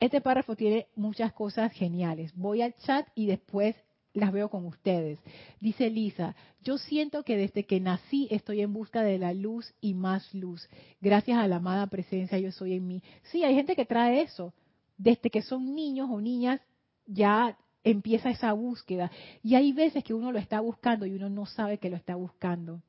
[0.00, 2.32] Este párrafo tiene muchas cosas geniales.
[2.34, 3.76] Voy al chat y después
[4.14, 5.20] las veo con ustedes.
[5.60, 9.92] Dice Lisa, yo siento que desde que nací estoy en busca de la luz y
[9.92, 10.68] más luz.
[11.02, 13.02] Gracias a la amada presencia yo soy en mí.
[13.24, 14.54] Sí, hay gente que trae eso.
[14.96, 16.60] Desde que son niños o niñas
[17.06, 19.10] ya empieza esa búsqueda.
[19.42, 22.14] Y hay veces que uno lo está buscando y uno no sabe que lo está
[22.14, 22.80] buscando.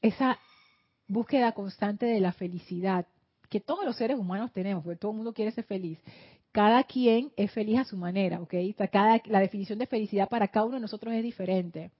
[0.00, 0.38] Esa
[1.06, 3.06] búsqueda constante de la felicidad
[3.48, 5.98] que todos los seres humanos tenemos, porque todo el mundo quiere ser feliz.
[6.52, 8.54] cada quien es feliz a su manera, ¿ok?
[8.90, 11.90] cada, la definición de felicidad para cada uno de nosotros es diferente.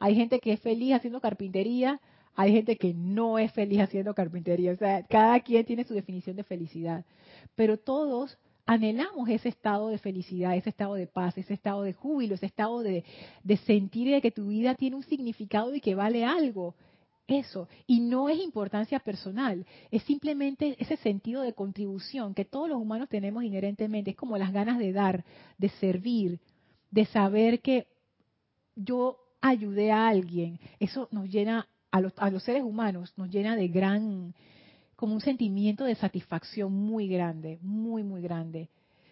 [0.00, 2.00] Hay gente que es feliz haciendo carpintería,
[2.34, 4.72] hay gente que no es feliz haciendo carpintería.
[4.72, 7.04] O sea, cada quien tiene su definición de felicidad.
[7.54, 12.34] Pero todos anhelamos ese estado de felicidad, ese estado de paz, ese estado de júbilo,
[12.34, 13.04] ese estado de,
[13.42, 16.74] de sentir de que tu vida tiene un significado y que vale algo.
[17.26, 17.68] Eso.
[17.86, 23.08] Y no es importancia personal, es simplemente ese sentido de contribución que todos los humanos
[23.08, 24.10] tenemos inherentemente.
[24.10, 25.24] Es como las ganas de dar,
[25.56, 26.40] de servir,
[26.90, 27.86] de saber que
[28.76, 30.60] yo ayudé a alguien.
[30.78, 34.34] Eso nos llena, a los, a los seres humanos, nos llena de gran,
[34.94, 38.68] como un sentimiento de satisfacción muy grande, muy, muy grande.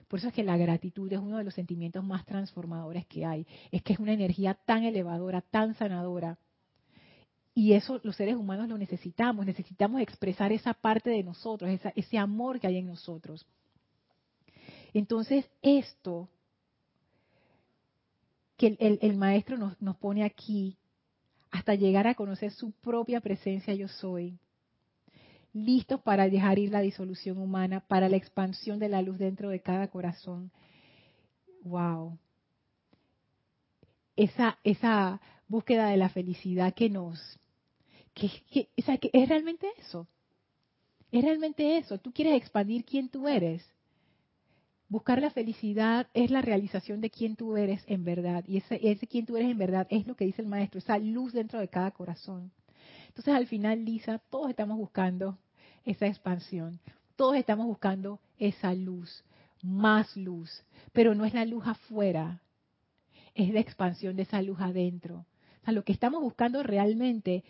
[0.06, 3.46] Por eso es que la gratitud es uno de los sentimientos más transformadores que hay.
[3.70, 6.36] Es que es una energía tan elevadora, tan sanadora
[7.54, 12.58] y eso los seres humanos lo necesitamos, necesitamos expresar esa parte de nosotros, ese amor
[12.58, 13.46] que hay en nosotros.
[14.94, 16.28] Entonces, esto
[18.56, 20.76] que el, maestro nos, pone aquí,
[21.50, 24.38] hasta llegar a conocer su propia presencia yo soy,
[25.52, 29.60] listos para dejar ir la disolución humana, para la expansión de la luz dentro de
[29.60, 30.50] cada corazón.
[31.64, 32.18] Wow.
[34.16, 37.40] Esa búsqueda de la felicidad que nos,
[38.14, 40.06] que, es realmente eso.
[41.10, 41.98] Es realmente eso.
[41.98, 43.64] Tú quieres expandir quién tú eres.
[44.88, 48.44] Buscar la felicidad es la realización de quién tú eres en verdad.
[48.46, 50.98] Y ese, ese quién tú eres en verdad es lo que dice el maestro, esa
[50.98, 52.52] luz dentro de cada corazón.
[53.08, 55.38] Entonces al final, Lisa, todos estamos buscando
[55.84, 56.80] esa expansión.
[57.16, 59.24] Todos estamos buscando esa luz,
[59.62, 60.64] más luz.
[60.92, 62.42] Pero no es la luz afuera,
[63.34, 65.26] es la expansión de esa luz adentro.
[65.60, 67.44] O sea, lo que estamos buscando realmente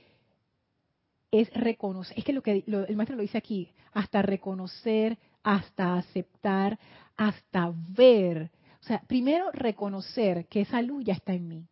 [1.33, 6.79] es reconocer, es que lo que el maestro lo dice aquí, hasta reconocer, hasta aceptar,
[7.17, 8.51] hasta ver.
[8.81, 11.67] O sea, primero reconocer que esa luz ya está en mí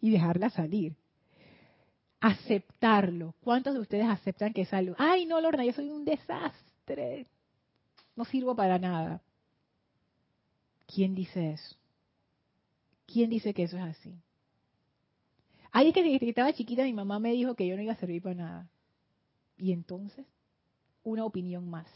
[0.00, 0.96] y dejarla salir.
[2.20, 3.34] Aceptarlo.
[3.42, 4.96] ¿Cuántos de ustedes aceptan que esa luz?
[4.98, 7.26] Ay, no, Lorna, yo soy un desastre.
[8.16, 9.22] No sirvo para nada.
[10.92, 11.76] ¿Quién dice eso?
[13.06, 14.12] ¿Quién dice que eso es así?
[15.78, 17.92] Ay, es que desde que estaba chiquita mi mamá me dijo que yo no iba
[17.92, 18.70] a servir para nada.
[19.58, 20.24] Y entonces,
[21.02, 21.86] una opinión más.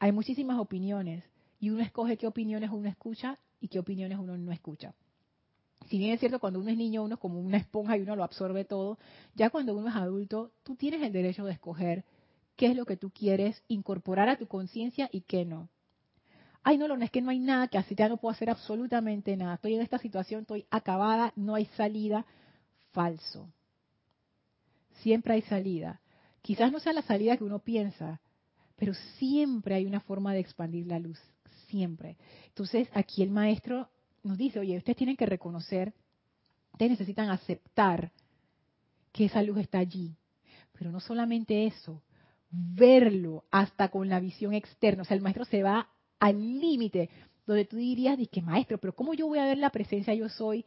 [0.00, 1.22] Hay muchísimas opiniones
[1.60, 4.92] y uno escoge qué opiniones uno escucha y qué opiniones uno no escucha.
[5.88, 8.16] Si bien es cierto, cuando uno es niño uno es como una esponja y uno
[8.16, 8.98] lo absorbe todo,
[9.36, 12.04] ya cuando uno es adulto, tú tienes el derecho de escoger
[12.56, 15.68] qué es lo que tú quieres incorporar a tu conciencia y qué no.
[16.64, 19.36] Ay, no, no, es que no hay nada que así ya no puedo hacer absolutamente
[19.36, 19.54] nada.
[19.54, 22.26] Estoy en esta situación, estoy acabada, no hay salida
[22.92, 23.52] falso.
[25.02, 26.00] Siempre hay salida.
[26.42, 28.20] Quizás no sea la salida que uno piensa,
[28.76, 31.18] pero siempre hay una forma de expandir la luz.
[31.68, 32.16] Siempre.
[32.46, 33.88] Entonces, aquí el maestro
[34.22, 35.94] nos dice, oye, ustedes tienen que reconocer,
[36.72, 38.10] ustedes necesitan aceptar
[39.12, 40.16] que esa luz está allí.
[40.72, 42.02] Pero no solamente eso,
[42.50, 45.02] verlo hasta con la visión externa.
[45.02, 47.08] O sea, el maestro se va al límite,
[47.46, 50.64] donde tú dirías, que maestro, pero ¿cómo yo voy a ver la presencia yo soy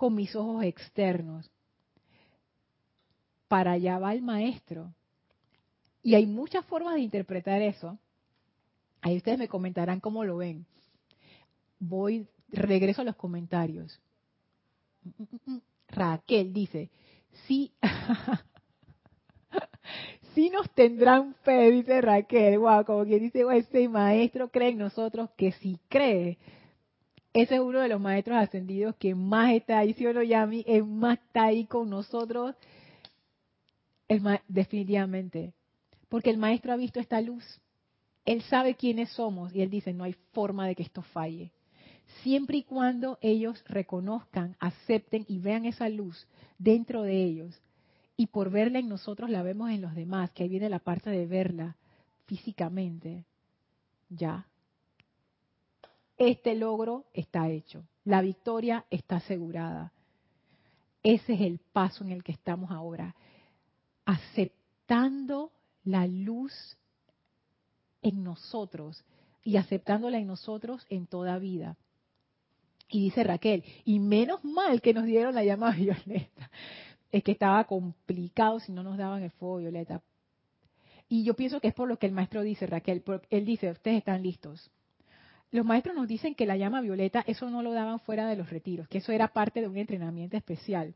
[0.00, 1.50] con mis ojos externos.
[3.48, 4.94] Para allá va el maestro.
[6.02, 7.98] Y hay muchas formas de interpretar eso.
[9.02, 10.64] Ahí ustedes me comentarán cómo lo ven.
[11.78, 14.00] Voy, regreso a los comentarios.
[15.88, 16.88] Raquel dice,
[17.46, 17.70] sí,
[20.34, 22.58] sí nos tendrán fe, dice Raquel.
[22.58, 26.38] Wow, como quien dice, ese maestro cree en nosotros que si cree,
[27.32, 31.18] ese es uno de los maestros ascendidos que más está ahí, si Yami, es más
[31.18, 32.56] está ahí con nosotros,
[34.48, 35.52] definitivamente.
[36.08, 37.44] Porque el maestro ha visto esta luz.
[38.24, 41.52] Él sabe quiénes somos y él dice, no hay forma de que esto falle.
[42.22, 46.26] Siempre y cuando ellos reconozcan, acepten y vean esa luz
[46.58, 47.62] dentro de ellos.
[48.16, 51.10] Y por verla en nosotros la vemos en los demás, que ahí viene la parte
[51.10, 51.76] de verla
[52.26, 53.24] físicamente.
[54.08, 54.49] Ya,
[56.20, 59.90] este logro está hecho, la victoria está asegurada.
[61.02, 63.16] Ese es el paso en el que estamos ahora,
[64.04, 65.50] aceptando
[65.82, 66.76] la luz
[68.02, 69.02] en nosotros
[69.42, 71.78] y aceptándola en nosotros en toda vida.
[72.90, 76.50] Y dice Raquel, y menos mal que nos dieron la llama violeta.
[77.10, 80.02] Es que estaba complicado si no nos daban el fuego violeta.
[81.08, 83.96] Y yo pienso que es por lo que el maestro dice, Raquel, él dice, ustedes
[83.96, 84.70] están listos
[85.52, 88.50] los maestros nos dicen que la llama violeta, eso no lo daban fuera de los
[88.50, 90.94] retiros, que eso era parte de un entrenamiento especial.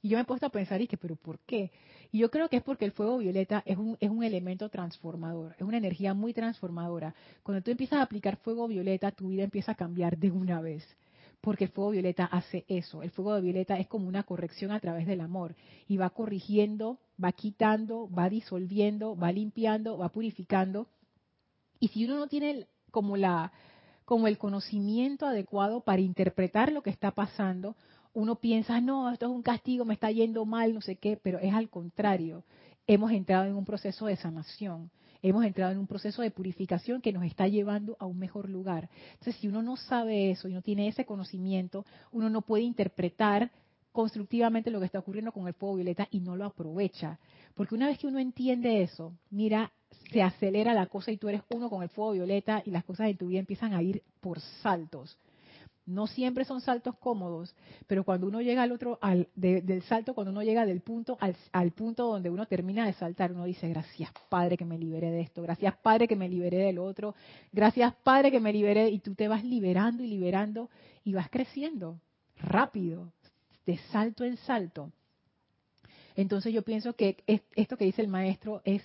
[0.00, 1.70] Y yo me he puesto a pensar, y que, ¿pero por qué?
[2.10, 5.54] Y yo creo que es porque el fuego violeta es un, es un elemento transformador,
[5.56, 7.14] es una energía muy transformadora.
[7.42, 10.84] Cuando tú empiezas a aplicar fuego violeta, tu vida empieza a cambiar de una vez.
[11.40, 13.02] Porque el fuego violeta hace eso.
[13.02, 15.54] El fuego violeta es como una corrección a través del amor.
[15.88, 20.86] Y va corrigiendo, va quitando, va disolviendo, va limpiando, va purificando.
[21.80, 23.52] Y si uno no tiene como la
[24.12, 27.76] como el conocimiento adecuado para interpretar lo que está pasando,
[28.12, 31.38] uno piensa, no, esto es un castigo, me está yendo mal, no sé qué, pero
[31.38, 32.44] es al contrario.
[32.86, 34.90] Hemos entrado en un proceso de sanación,
[35.22, 38.90] hemos entrado en un proceso de purificación que nos está llevando a un mejor lugar.
[39.12, 43.50] Entonces, si uno no sabe eso y no tiene ese conocimiento, uno no puede interpretar
[43.92, 47.18] constructivamente lo que está ocurriendo con el fuego violeta y no lo aprovecha.
[47.54, 49.72] Porque una vez que uno entiende eso, mira,
[50.10, 53.08] se acelera la cosa y tú eres uno con el fuego violeta y las cosas
[53.08, 55.18] en tu vida empiezan a ir por saltos.
[55.84, 57.56] No siempre son saltos cómodos,
[57.88, 61.34] pero cuando uno llega al otro, al, del salto, cuando uno llega del punto al,
[61.50, 65.22] al, punto donde uno termina de saltar, uno dice, gracias Padre que me liberé de
[65.22, 67.16] esto, gracias Padre que me liberé del otro,
[67.50, 70.70] gracias Padre que me liberé, y tú te vas liberando y liberando
[71.02, 71.98] y vas creciendo
[72.36, 73.12] rápido,
[73.66, 74.92] de salto en salto.
[76.14, 77.16] Entonces yo pienso que
[77.56, 78.82] esto que dice el maestro es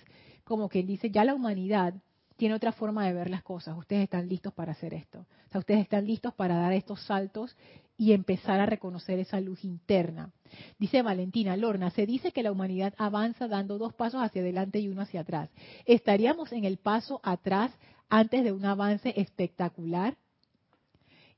[0.48, 1.94] como que dice, ya la humanidad
[2.36, 3.76] tiene otra forma de ver las cosas.
[3.76, 5.20] Ustedes están listos para hacer esto.
[5.20, 7.54] O sea, ustedes están listos para dar estos saltos
[7.98, 10.30] y empezar a reconocer esa luz interna.
[10.78, 14.88] Dice Valentina Lorna, se dice que la humanidad avanza dando dos pasos hacia adelante y
[14.88, 15.50] uno hacia atrás.
[15.84, 17.70] ¿Estaríamos en el paso atrás
[18.08, 20.16] antes de un avance espectacular?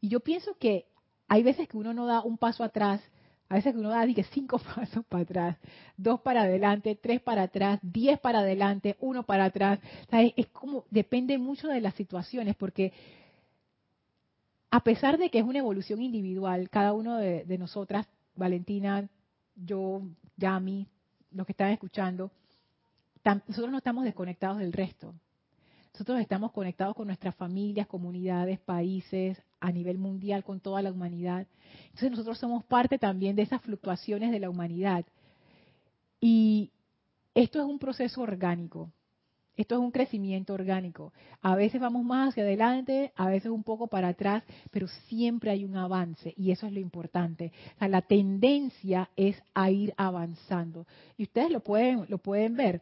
[0.00, 0.86] Y yo pienso que
[1.26, 3.00] hay veces que uno no da un paso atrás
[3.50, 5.56] a veces uno da que cinco pasos para atrás,
[5.96, 9.80] dos para adelante, tres para atrás, diez para adelante, uno para atrás.
[10.12, 12.92] es, como, depende mucho de las situaciones, porque
[14.70, 19.08] a pesar de que es una evolución individual, cada uno de, de nosotras, Valentina,
[19.56, 20.00] yo,
[20.36, 20.86] Yami,
[21.32, 22.30] los que están escuchando,
[23.24, 25.12] nosotros no estamos desconectados del resto.
[25.92, 31.46] Nosotros estamos conectados con nuestras familias, comunidades, países, a nivel mundial, con toda la humanidad.
[31.84, 35.04] Entonces nosotros somos parte también de esas fluctuaciones de la humanidad.
[36.20, 36.70] Y
[37.34, 38.90] esto es un proceso orgánico.
[39.56, 41.12] Esto es un crecimiento orgánico.
[41.42, 45.66] A veces vamos más hacia adelante, a veces un poco para atrás, pero siempre hay
[45.66, 47.52] un avance y eso es lo importante.
[47.78, 50.86] la tendencia es a ir avanzando.
[51.18, 52.80] Y ustedes lo pueden, lo pueden ver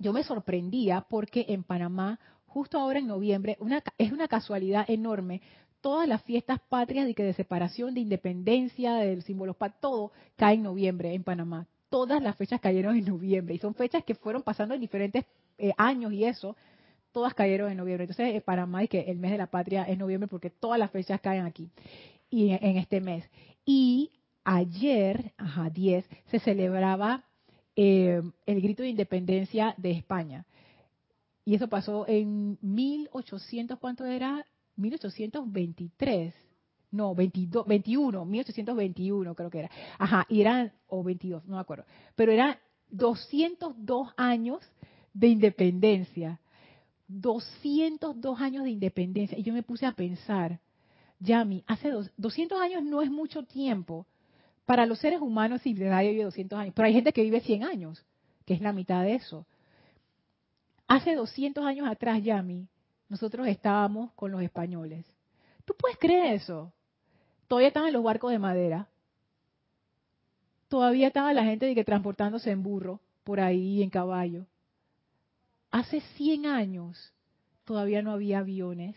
[0.00, 5.42] yo me sorprendía porque en Panamá, justo ahora en noviembre, una, es una casualidad enorme,
[5.80, 10.62] todas las fiestas patrias de, que de separación, de independencia, del símbolo todo cae en
[10.62, 11.66] noviembre en Panamá.
[11.90, 15.24] Todas las fechas cayeron en noviembre y son fechas que fueron pasando en diferentes
[15.58, 16.56] eh, años y eso,
[17.12, 18.04] todas cayeron en noviembre.
[18.04, 20.90] Entonces, en Panamá y que el mes de la patria es noviembre porque todas las
[20.90, 21.68] fechas caen aquí
[22.30, 23.28] y en, este mes.
[23.66, 24.12] Y
[24.44, 27.24] ayer, ajá, 10, se celebraba
[27.82, 30.44] eh, el grito de independencia de España.
[31.46, 34.44] Y eso pasó en 1800, ¿cuánto era?
[34.76, 36.34] 1823.
[36.90, 39.70] No, 22, 21, 1821 creo que era.
[39.98, 41.86] Ajá, y eran, o 22, no me acuerdo.
[42.16, 42.58] Pero eran
[42.90, 44.60] 202 años
[45.14, 46.38] de independencia.
[47.08, 49.38] 202 años de independencia.
[49.38, 50.60] Y yo me puse a pensar,
[51.18, 54.06] Yami, hace dos, 200 años no es mucho tiempo,
[54.70, 57.64] para los seres humanos, sí, nadie vive 200 años, pero hay gente que vive 100
[57.64, 58.06] años,
[58.46, 59.44] que es la mitad de eso.
[60.86, 62.68] Hace 200 años atrás, Yami,
[63.08, 65.04] nosotros estábamos con los españoles.
[65.64, 66.72] ¿Tú puedes creer eso?
[67.48, 68.86] Todavía estaban los barcos de madera.
[70.68, 74.46] Todavía estaba la gente de que transportándose en burro, por ahí, en caballo.
[75.72, 77.12] Hace 100 años
[77.64, 78.94] todavía no había aviones.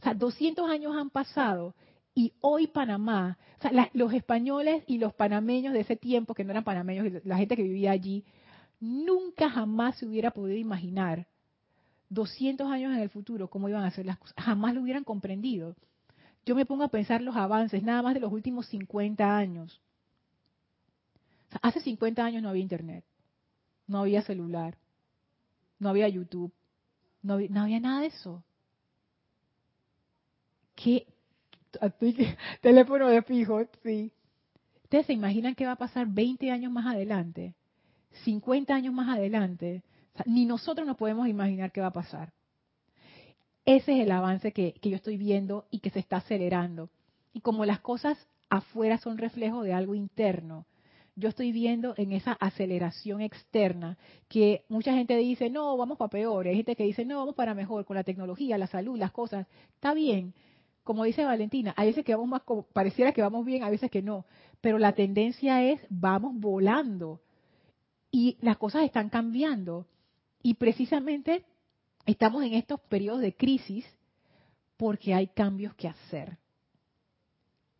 [0.00, 1.76] O sea, 200 años han pasado
[2.14, 6.50] y hoy Panamá, o sea, los españoles y los panameños de ese tiempo, que no
[6.50, 8.24] eran panameños, la gente que vivía allí,
[8.80, 11.26] nunca jamás se hubiera podido imaginar
[12.08, 14.34] 200 años en el futuro cómo iban a ser las cosas.
[14.38, 15.76] Jamás lo hubieran comprendido.
[16.44, 19.80] Yo me pongo a pensar los avances, nada más de los últimos 50 años.
[21.62, 23.04] hace 50 años no había internet,
[23.86, 24.76] no había celular,
[25.78, 26.52] no había YouTube,
[27.22, 28.42] no había, no había nada de eso.
[30.74, 31.06] ¿Qué,
[32.60, 34.12] teléfono de fijo, sí.
[34.84, 37.54] ¿Ustedes se imaginan qué va a pasar 20 años más adelante?
[38.24, 39.82] 50 años más adelante.
[40.26, 42.32] ni nosotros nos podemos imaginar qué va a pasar.
[43.64, 46.90] Ese es el avance que, que yo estoy viendo y que se está acelerando.
[47.32, 48.18] Y como las cosas
[48.48, 50.66] afuera son reflejo de algo interno,
[51.16, 53.98] yo estoy viendo en esa aceleración externa
[54.28, 57.54] que mucha gente dice, no, vamos para peor, hay gente que dice, no, vamos para
[57.54, 59.46] mejor con la tecnología, la salud, las cosas.
[59.74, 60.34] Está bien,
[60.90, 63.92] como dice Valentina, hay veces que vamos más, como, pareciera que vamos bien, a veces
[63.92, 64.26] que no,
[64.60, 67.20] pero la tendencia es vamos volando
[68.10, 69.86] y las cosas están cambiando.
[70.42, 71.44] Y precisamente
[72.06, 73.86] estamos en estos periodos de crisis
[74.76, 76.38] porque hay cambios que hacer.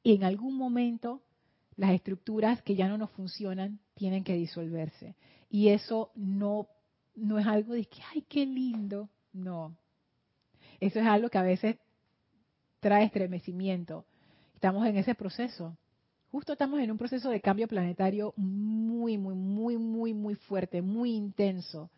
[0.05, 1.21] Y en algún momento
[1.75, 5.17] las estructuras que ya no nos funcionan tienen que disolverse.
[5.51, 6.69] Y eso no,
[7.17, 9.09] no es algo de que, ay, qué lindo.
[9.33, 9.77] No.
[10.79, 11.77] Eso es algo que a veces
[12.81, 14.05] trae estremecimiento.
[14.55, 15.77] Estamos en ese proceso.
[16.33, 21.13] Justo estamos en un proceso de cambio planetario muy, muy, muy, muy, muy fuerte, muy
[21.13, 21.91] intenso.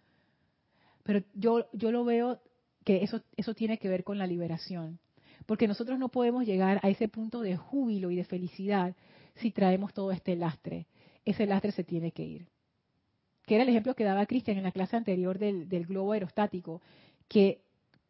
[1.02, 2.40] Pero yo, yo lo veo
[2.84, 4.98] que eso, eso tiene que ver con la liberación.
[5.46, 8.94] Porque nosotros no podemos llegar a ese punto de júbilo y de felicidad
[9.36, 10.86] si traemos todo este lastre.
[11.24, 12.46] Ese lastre se tiene que ir.
[13.44, 16.80] Que era el ejemplo que daba Cristian en la clase anterior del, del globo aerostático,
[17.28, 17.60] que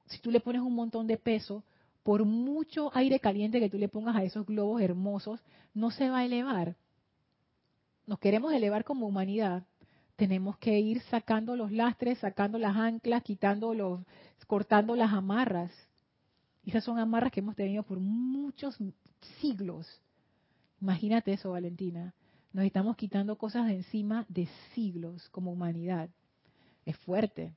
[0.07, 1.65] si tú le pones un montón de peso,
[2.03, 5.41] por mucho aire caliente que tú le pongas a esos globos hermosos,
[5.75, 6.77] no se va a elevar.
[8.07, 9.65] Nos queremos elevar como humanidad,
[10.17, 14.01] tenemos que ir sacando los lastres, sacando las anclas, quitando los,
[14.47, 15.73] cortando las amarras.
[16.65, 18.77] Esas son amarras que hemos tenido por muchos
[19.41, 19.87] siglos.
[20.81, 22.15] Imagínate eso, Valentina.
[22.53, 26.11] Nos estamos quitando cosas de encima de siglos como humanidad.
[26.85, 27.55] Es fuerte.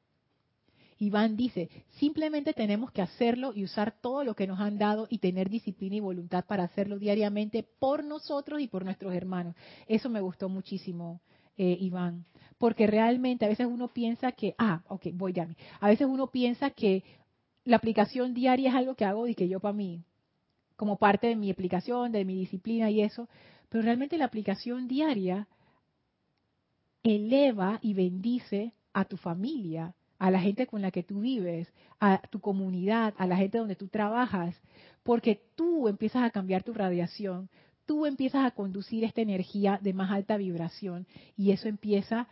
[0.97, 1.69] Iván dice,
[1.99, 5.97] simplemente tenemos que hacerlo y usar todo lo que nos han dado y tener disciplina
[5.97, 9.55] y voluntad para hacerlo diariamente por nosotros y por nuestros hermanos.
[9.87, 11.21] Eso me gustó muchísimo,
[11.57, 12.25] eh, Iván,
[12.57, 15.49] porque realmente a veces uno piensa que, ah, ok, voy ya,
[15.81, 17.03] a veces uno piensa que
[17.65, 20.03] la aplicación diaria es algo que hago y que yo para mí,
[20.77, 23.27] como parte de mi aplicación, de mi disciplina y eso,
[23.69, 25.47] pero realmente la aplicación diaria
[27.03, 32.21] eleva y bendice a tu familia, a la gente con la que tú vives, a
[32.29, 34.55] tu comunidad, a la gente donde tú trabajas,
[35.03, 37.49] porque tú empiezas a cambiar tu radiación,
[37.85, 41.07] tú empiezas a conducir esta energía de más alta vibración
[41.37, 42.27] y eso empieza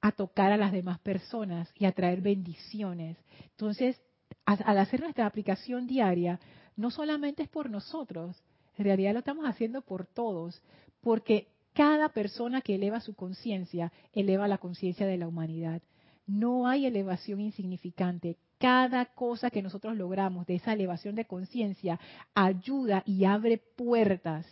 [0.00, 3.16] a tocar a las demás personas y a traer bendiciones.
[3.50, 4.00] Entonces,
[4.44, 6.38] al hacer nuestra aplicación diaria,
[6.76, 8.42] no solamente es por nosotros,
[8.76, 10.62] en realidad lo estamos haciendo por todos,
[11.00, 15.82] porque cada persona que eleva su conciencia eleva la conciencia de la humanidad.
[16.26, 18.36] No hay elevación insignificante.
[18.58, 22.00] Cada cosa que nosotros logramos de esa elevación de conciencia
[22.34, 24.46] ayuda y abre puertas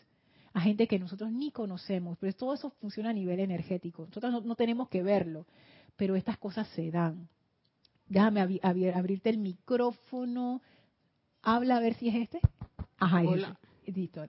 [0.53, 2.17] a gente que nosotros ni conocemos.
[2.21, 4.07] Pero todo eso funciona a nivel energético.
[4.07, 5.47] Nosotros no, tenemos que verlo,
[5.97, 7.29] pero estas cosas se dan.
[8.07, 10.63] Déjame abrirte el micrófono.
[11.43, 12.41] Habla a ver si es este.
[12.99, 13.59] Ajá, Hola.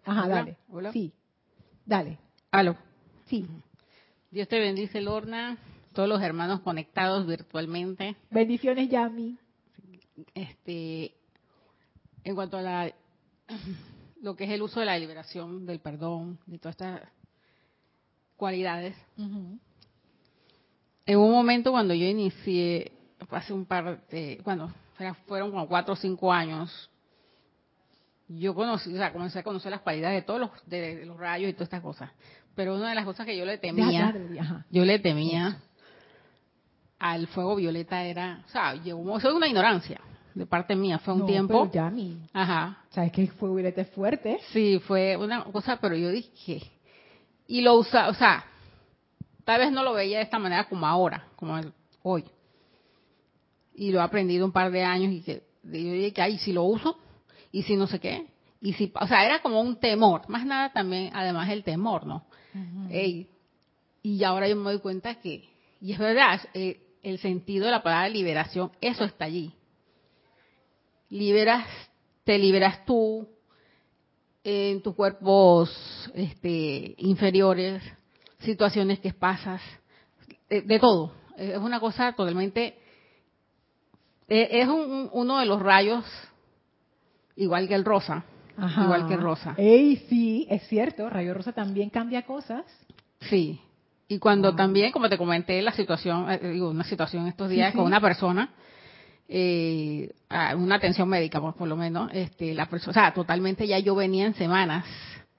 [0.04, 0.58] Ajá, dale.
[0.70, 0.92] Hola.
[0.92, 1.14] Sí,
[1.86, 2.18] dale.
[2.50, 2.76] Aló.
[3.26, 3.46] Sí.
[4.32, 5.58] Dios te bendice, Lorna
[5.96, 8.16] todos los hermanos conectados virtualmente.
[8.30, 9.40] Bendiciones, Yami.
[10.36, 11.16] Este,
[12.24, 12.94] en cuanto a la,
[14.22, 17.02] lo que es el uso de la liberación, del perdón, de todas estas
[18.36, 18.96] cualidades.
[21.06, 22.92] En un momento cuando yo inicié,
[23.30, 24.74] hace un par de, bueno,
[25.28, 26.92] fueron como cuatro o cinco años,
[28.28, 31.50] yo conocí, o sea, comencé a conocer las cualidades de todos los, de, los rayos
[31.50, 32.12] y todas estas cosas.
[32.54, 34.14] Pero una de las cosas que yo le temía,
[34.72, 35.62] yo le temía
[37.00, 40.00] al fuego violeta era, o sea, llegó, eso es una ignorancia
[40.36, 41.70] de parte mía, fue un tiempo.
[41.72, 42.20] Pero mí.
[42.34, 42.84] Ajá.
[42.90, 44.40] ¿Sabes que el fuego violeta es fuerte?
[44.52, 46.62] Sí, fue una cosa, pero yo dije,
[47.48, 48.46] y lo usa, o sea,
[49.46, 51.60] tal vez no lo veía de esta manera como ahora, como
[52.04, 52.26] hoy.
[53.76, 56.52] Y lo he aprendido un par de años y que yo dije que, ay, si
[56.52, 57.00] lo uso,
[57.52, 58.28] y si no sé qué,
[58.62, 62.26] y si, o sea, era como un temor, más nada también, además el temor, ¿no?
[64.02, 65.50] y ahora yo me doy cuenta que,
[65.82, 69.54] y es verdad, eh, el sentido de la palabra liberación, eso está allí.
[71.10, 71.68] Liberas,
[72.24, 73.28] te liberas tú
[74.44, 75.70] en tus cuerpos
[76.16, 77.84] este, inferiores,
[78.40, 79.62] situaciones que pasas,
[80.50, 81.14] de, todo.
[81.38, 82.80] Es una cosa totalmente,
[84.28, 86.06] e, es uno de los rayos,
[87.36, 88.26] igual que el rosa,
[88.58, 89.54] igual que el rosa.
[89.58, 92.66] Ey, sí, es cierto, rayo rosa también cambia cosas.
[93.22, 93.60] Sí,
[94.08, 97.86] y cuando también, como te comenté, la situación, eh, digo, una situación estos días con
[97.86, 98.54] una persona,
[99.28, 100.14] eh,
[100.56, 104.28] una atención médica, por lo menos, este, la persona, o sea, totalmente ya yo venía
[104.28, 104.86] en semanas,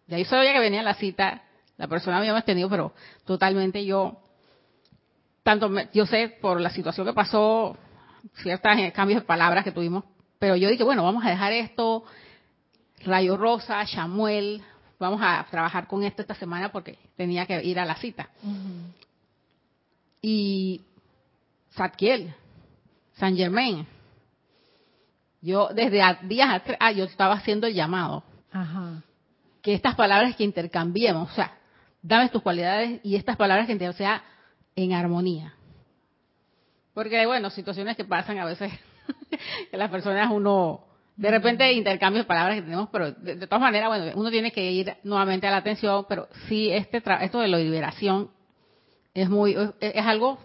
[0.09, 1.43] ya yo sabía que venía la cita,
[1.77, 2.93] la persona habíamos tenido, pero
[3.25, 4.19] totalmente yo,
[5.45, 7.77] tanto yo sé por la situación que pasó,
[8.43, 10.05] ciertos cambios de palabras que tuvimos,
[10.41, 12.05] pero yo dije, bueno, vamos a dejar esto,
[13.05, 14.63] Rayo Rosa, Chamuel,
[14.99, 18.29] vamos a trabajar con esto esta semana porque tenía que ir a la cita.
[20.23, 20.81] Y
[21.71, 22.35] Satkiel,
[23.15, 23.87] San Germain,
[25.41, 28.25] Yo desde días atrás, ah, yo estaba haciendo el llamado.
[28.51, 29.03] Ajá.
[29.63, 31.57] Que estas palabras que intercambiemos, o sea,
[32.03, 34.23] dame tus cualidades y estas palabras que o sea,
[34.75, 35.55] en armonía.
[36.95, 38.73] Porque, bueno, situaciones que pasan a veces,
[39.71, 40.85] que las personas uno,
[41.17, 44.71] de repente intercambio de palabras que tenemos, pero de, todas maneras, bueno, uno tiene que
[44.71, 48.31] ir nuevamente a la atención, pero sí, este esto de la liberación
[49.15, 50.39] es muy, es, algo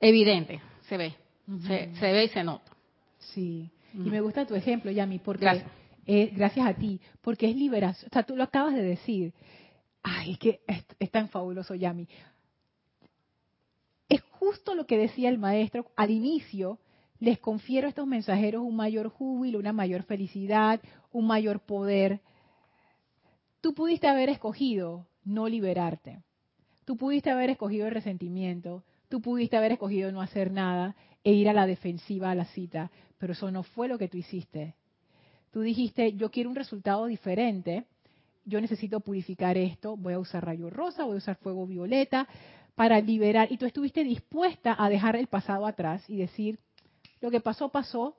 [0.00, 1.14] evidente, se ve,
[1.66, 2.70] se, ve y se nota.
[3.18, 5.70] Sí, y me gusta tu ejemplo, Yami, porque gracias.
[6.32, 9.32] gracias a ti, porque es liberación, o sea, tú lo acabas de decir,
[10.02, 10.60] ay, es que
[10.98, 12.06] es, tan fabuloso, Yami.
[14.10, 16.78] Es justo lo que decía el maestro al inicio,
[17.18, 20.80] les confiero a estos mensajeros un mayor júbilo, una mayor felicidad,
[21.12, 22.20] un mayor poder.
[23.60, 26.22] Tú pudiste haber escogido no liberarte.
[26.84, 28.84] Tú pudiste haber escogido el resentimiento.
[29.08, 30.94] Tú pudiste haber escogido no hacer nada
[31.24, 32.90] e ir a la defensiva a la cita.
[33.18, 34.74] Pero eso no fue lo que tú hiciste.
[35.50, 37.86] Tú dijiste, yo quiero un resultado diferente
[38.46, 42.28] yo necesito purificar esto, voy a usar rayo rosa, voy a usar fuego violeta
[42.76, 43.50] para liberar.
[43.50, 46.60] Y tú estuviste dispuesta a dejar el pasado atrás y decir,
[47.20, 48.16] lo que pasó, pasó,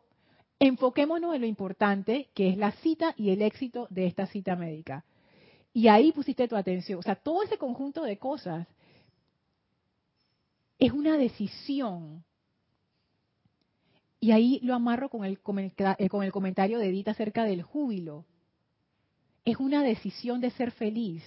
[0.59, 5.05] enfoquémonos en lo importante, que es la cita y el éxito de esta cita médica.
[5.73, 6.99] Y ahí pusiste tu atención.
[6.99, 8.67] O sea, todo ese conjunto de cosas
[10.79, 12.23] es una decisión.
[14.19, 18.25] Y ahí lo amarro con el, con el, comentario de Edith acerca del júbilo
[19.45, 21.23] es una decisión de ser feliz,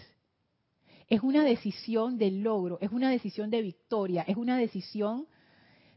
[1.08, 5.26] es una decisión de logro, es una decisión de victoria, es una decisión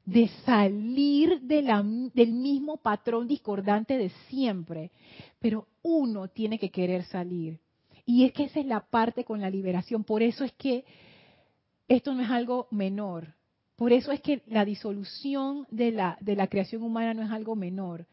[0.06, 4.92] de salir del mismo patrón discordante de siempre.
[5.40, 7.60] Pero uno tiene que querer salir.
[8.06, 10.04] Y es que esa es la parte con la liberación.
[10.04, 10.84] Por eso es que
[11.88, 13.34] esto no es algo menor.
[13.76, 17.56] Por eso es que la disolución de la, de la creación humana no es algo
[17.56, 18.06] menor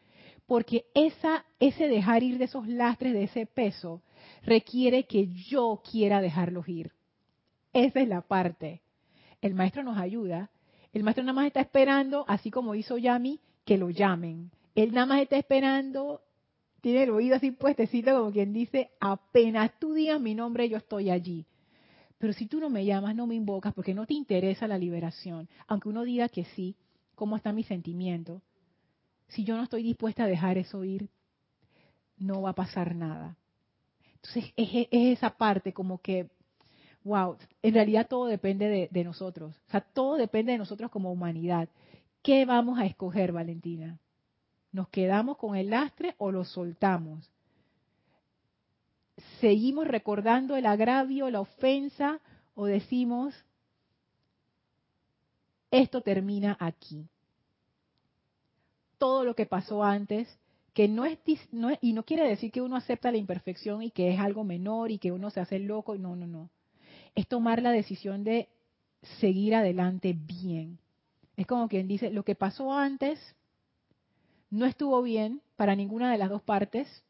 [0.51, 4.01] porque esa, ese dejar ir de esos lastres, de ese peso,
[4.43, 6.91] requiere que yo quiera dejarlos ir.
[7.71, 8.81] Esa es la parte.
[9.41, 10.49] El maestro nos ayuda.
[10.93, 14.51] El maestro nada más está esperando, así como hizo Yami, que lo llamen.
[14.75, 16.21] Él nada más está esperando,
[16.81, 21.09] tiene el oído así puestecito, como quien dice, apenas tú digas mi nombre, yo estoy
[21.09, 21.45] allí.
[22.17, 25.49] Pero si tú no me llamas, no me invocas, porque no te interesa la liberación,
[25.67, 26.75] aunque uno diga que sí,
[27.15, 28.41] ¿cómo está mi sentimiento?
[29.31, 31.09] si yo no estoy dispuesta a dejar eso ir,
[32.17, 33.37] no va a pasar nada.
[34.15, 36.29] Entonces es, esa parte como que,
[37.03, 39.55] wow, en realidad todo depende de, nosotros.
[39.67, 41.69] O sea, todo depende de nosotros como humanidad.
[42.21, 43.97] ¿Qué vamos a escoger, Valentina?
[44.71, 47.29] ¿Nos quedamos con el lastre o lo soltamos?
[49.39, 52.19] ¿Seguimos recordando el agravio, la ofensa
[52.55, 53.33] o decimos,
[55.71, 57.07] esto termina aquí?
[59.01, 60.27] todo lo que pasó antes,
[60.75, 61.17] que no es,
[61.81, 64.99] y no quiere decir que uno acepta la imperfección y que es algo menor y
[64.99, 66.51] que uno se hace loco, no, no, no.
[67.15, 68.47] Es tomar la decisión de
[69.19, 70.77] seguir adelante bien.
[71.37, 73.19] Es como quien dice, lo que pasó antes
[74.49, 77.03] no estuvo bien para ninguna de las dos partes,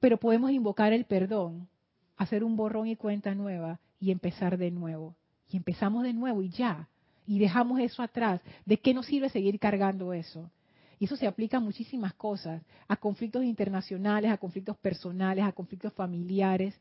[0.00, 1.68] pero podemos invocar el perdón,
[2.16, 5.14] hacer un borrón y cuenta nueva y empezar de nuevo.
[5.48, 6.88] Y empezamos de nuevo y ya
[7.30, 10.50] y dejamos eso atrás, ¿de qué nos sirve seguir cargando eso?
[10.98, 15.92] Y eso se aplica a muchísimas cosas, a conflictos internacionales, a conflictos personales, a conflictos
[15.92, 16.74] familiares.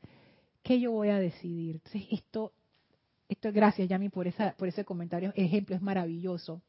[0.70, 1.78] ¿Qué yo voy a decidir?
[1.78, 2.54] Entonces, esto,
[3.28, 5.34] esto gracias, Yami, por, ese comentario.
[5.36, 6.62] Ejemplo, es maravilloso.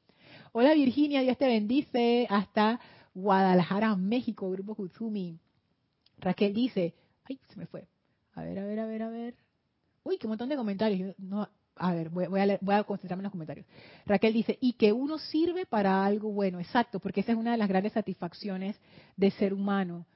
[0.53, 2.27] Hola Virginia, Dios te bendice.
[2.31, 2.81] Hasta
[3.13, 5.39] Guadalajara, México, Grupo Kuzumi.
[6.17, 6.95] Raquel dice,
[7.25, 7.89] ay, se me fue.
[8.33, 9.35] A ver, a ver, a ver, a ver.
[10.03, 11.15] Uy, qué montón de comentarios.
[11.77, 13.67] A ver, voy, a voy a concentrarme en los comentarios.
[14.07, 17.59] Raquel dice, y que uno sirve para algo bueno, exacto, porque esa es una de
[17.59, 18.81] las grandes satisfacciones
[19.19, 20.07] de ser humano.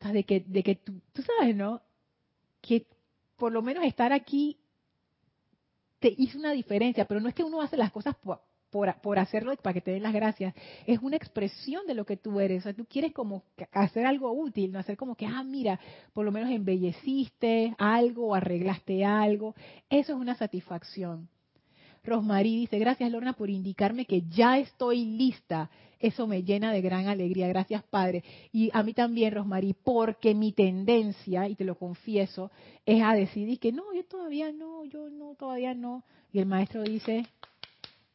[0.00, 1.82] De que, de que tú, tú sabes, ¿no?
[2.62, 2.86] Que
[3.38, 4.58] por lo menos estar aquí
[6.00, 8.40] te hizo una diferencia, pero no es que uno hace las cosas por,
[9.00, 10.54] por, hacerlo para que te den las gracias.
[10.86, 12.60] Es una expresión de lo que tú eres.
[12.60, 15.80] O sea, tú quieres como hacer algo útil, no hacer como que, ah, mira,
[16.12, 19.54] por lo menos embelleciste algo arreglaste algo.
[19.88, 21.28] Eso es una satisfacción.
[22.04, 25.70] Rosmarí dice, gracias Lorna por indicarme que ya estoy lista.
[26.00, 27.48] Eso me llena de gran alegría.
[27.48, 28.22] Gracias Padre.
[28.52, 32.50] Y a mí también, Rosmarí, porque mi tendencia, y te lo confieso,
[32.86, 36.04] es a decidir que no, yo todavía no, yo no, todavía no.
[36.32, 37.26] Y el maestro dice,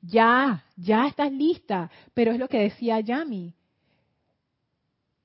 [0.02, 1.92] ya, ya estás lista.
[2.14, 3.54] Pero es lo que decía Yami.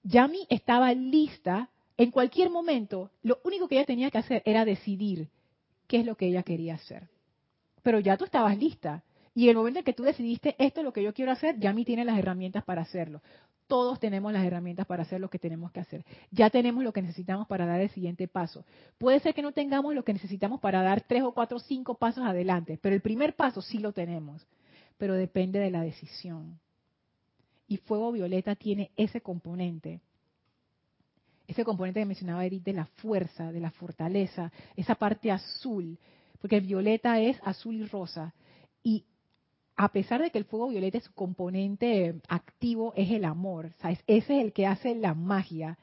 [0.03, 3.11] Yami estaba lista en cualquier momento.
[3.23, 5.29] Lo único que ella tenía que hacer era decidir
[5.87, 7.09] qué es lo que ella quería hacer.
[7.83, 9.03] Pero ya tú estabas lista.
[9.35, 11.73] Y el momento en que tú decidiste esto es lo que yo quiero hacer, ya
[11.73, 13.23] mí tiene las herramientas para hacerlo.
[13.69, 16.05] Todos tenemos las herramientas para hacer lo que tenemos que hacer.
[16.31, 18.65] Ya tenemos lo que necesitamos para dar el siguiente paso.
[18.97, 21.95] Puede ser que no tengamos lo que necesitamos para dar tres o cuatro o cinco
[21.95, 24.47] pasos adelante, pero el primer paso sí lo tenemos.
[24.97, 26.59] Pero depende de la decisión.
[27.69, 30.01] Y Fuego Violeta tiene ese componente
[31.49, 35.99] ese componente que mencionaba Edith de la fuerza, de la fortaleza, esa parte azul,
[36.41, 38.35] porque violeta es azul y rosa.
[38.83, 39.05] Y
[39.77, 44.03] a pesar de que el fuego violeta es su componente activo, es el amor, ese
[44.07, 45.79] es el que hace la magia,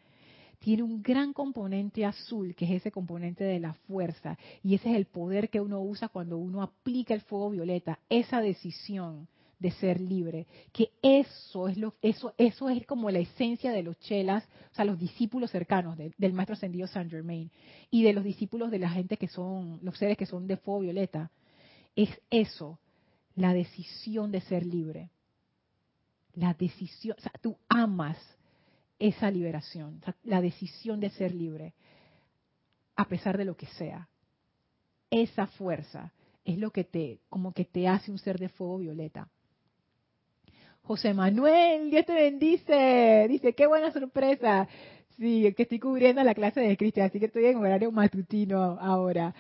[0.60, 4.98] tiene un gran componente azul, que es ese componente de la fuerza, y ese es
[4.98, 9.28] el poder que uno usa cuando uno aplica el fuego violeta, esa decisión
[9.66, 13.98] de ser libre, que eso es lo eso eso es como la esencia de los
[13.98, 17.50] chelas, o sea, los discípulos cercanos del maestro ascendido Saint Germain
[17.90, 20.82] y de los discípulos de la gente que son los seres que son de fuego
[20.82, 21.32] violeta,
[21.96, 22.78] es eso,
[23.36, 25.10] la decisión de ser libre.
[26.36, 28.20] La decisión, o sea, tú amas
[29.00, 31.74] esa liberación, la decisión de ser libre,
[32.96, 34.10] a pesar de lo que sea.
[35.10, 36.14] Esa fuerza
[36.44, 39.28] es lo que te, como que te hace un ser de fuego violeta.
[40.86, 43.26] José Manuel, Dios te bendice.
[43.28, 44.68] Dice, qué buena sorpresa.
[45.18, 49.34] Sí, que estoy cubriendo la clase de Cristian, así que estoy en horario matutino ahora.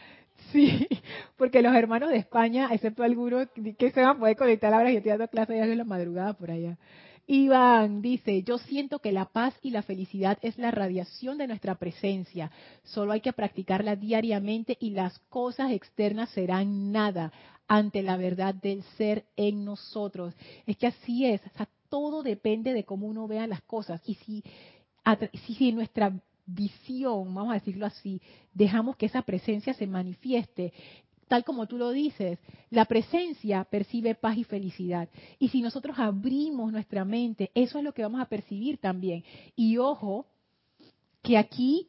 [0.52, 0.88] Sí,
[1.38, 4.98] porque los hermanos de España, excepto algunos que se van a poder conectar ahora, yo
[4.98, 6.78] estoy dando clases ya de la madrugada por allá.
[7.28, 11.76] Iván dice, yo siento que la paz y la felicidad es la radiación de nuestra
[11.76, 12.52] presencia.
[12.84, 17.32] Solo hay que practicarla diariamente y las cosas externas serán nada
[17.68, 20.34] ante la verdad del ser en nosotros.
[20.66, 24.02] Es que así es, o sea, todo depende de cómo uno vea las cosas.
[24.06, 24.44] Y si,
[25.48, 26.14] si nuestra
[26.46, 28.22] visión, vamos a decirlo así,
[28.54, 30.74] dejamos que esa presencia se manifieste,
[31.28, 32.40] tal como tú lo dices,
[32.70, 35.10] la presencia percibe paz y felicidad.
[35.40, 39.24] Y si nosotros abrimos nuestra mente, eso es lo que vamos a percibir también.
[39.56, 40.28] Y ojo,
[41.24, 41.88] que aquí,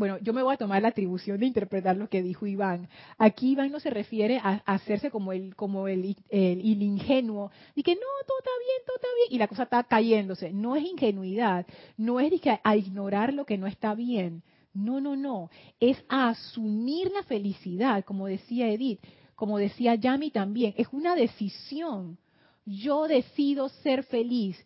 [0.00, 2.88] bueno, yo me voy a tomar la atribución de interpretar lo que dijo Iván.
[3.18, 8.00] Aquí Iván no se refiere a, hacerse como el, como el, ingenuo, y que no,
[8.26, 10.52] todo está bien, todo está bien, y la cosa está cayéndose.
[10.52, 12.32] No es ingenuidad, no es
[12.64, 14.42] a ignorar lo que no está bien
[14.72, 15.50] no, no, no.
[15.78, 19.00] Es asumir la felicidad, como decía Edith,
[19.34, 20.74] como decía Yami también.
[20.76, 22.18] Es una decisión.
[22.64, 24.56] Yo decido ser feliz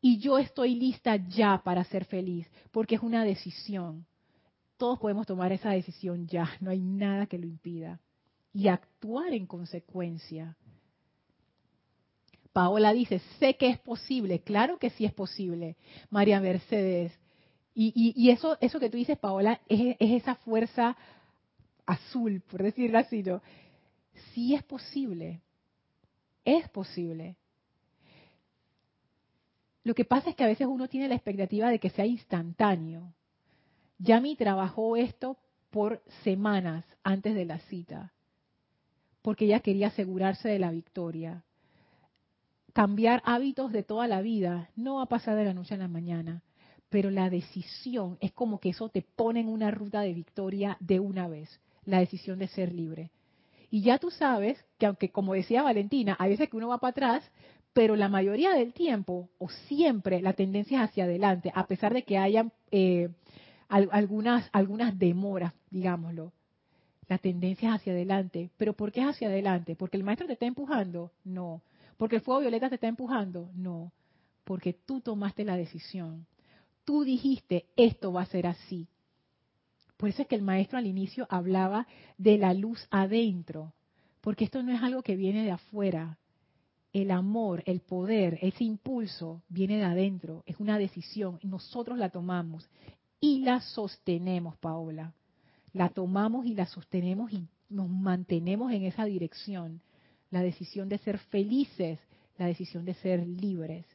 [0.00, 4.06] y yo estoy lista ya para ser feliz, porque es una decisión.
[4.80, 8.00] Todos podemos tomar esa decisión ya, no hay nada que lo impida.
[8.50, 10.56] Y actuar en consecuencia.
[12.54, 15.76] Paola dice, sé que es posible, claro que sí es posible.
[16.08, 17.12] María Mercedes,
[17.74, 20.96] y, eso, eso que tú dices, Paola, es, esa fuerza
[21.84, 23.42] azul, por decirlo así, ¿no?
[24.32, 25.42] Sí es posible,
[26.42, 27.36] es posible.
[29.84, 33.12] Lo que pasa es que a veces uno tiene la expectativa de que sea instantáneo.
[34.00, 35.36] Yami trabajó esto
[35.70, 38.12] por semanas antes de la cita,
[39.22, 41.44] porque ella quería asegurarse de la victoria.
[42.72, 45.88] Cambiar hábitos de toda la vida no va a pasar de la noche a la
[45.88, 46.42] mañana
[46.90, 51.00] pero la decisión es como que eso te pone en una ruta de victoria de
[51.00, 53.10] una vez, la decisión de ser libre.
[53.70, 56.90] Y ya tú sabes que aunque, como decía Valentina, hay veces que uno va para
[56.90, 57.30] atrás,
[57.72, 62.02] pero la mayoría del tiempo, o siempre, la tendencia es hacia adelante, a pesar de
[62.02, 63.10] que hayan eh,
[63.70, 66.32] algunas, algunas demoras, digámoslo.
[67.08, 68.50] La tendencia es hacia adelante.
[68.56, 69.76] ¿Pero por qué es hacia adelante?
[69.76, 71.12] ¿Porque el maestro te está empujando?
[71.24, 71.62] No.
[71.96, 73.50] ¿Porque el fuego violeta te está empujando?
[73.54, 73.92] No.
[74.44, 76.26] Porque tú tomaste la decisión
[76.90, 78.88] tú dijiste, esto va a ser así.
[79.96, 81.86] Por eso es que el maestro al inicio hablaba
[82.18, 83.72] de la luz adentro,
[84.20, 86.18] porque esto no es algo que viene de afuera.
[86.92, 92.68] El amor, el poder, ese impulso viene de adentro, es una decisión, nosotros la tomamos
[93.20, 95.12] y la sostenemos, Paola.
[95.72, 99.82] La tomamos y la sostenemos y nos mantenemos en esa dirección.
[100.30, 101.98] La decisión de ser felices,
[102.38, 103.86] la decisión de ser libres.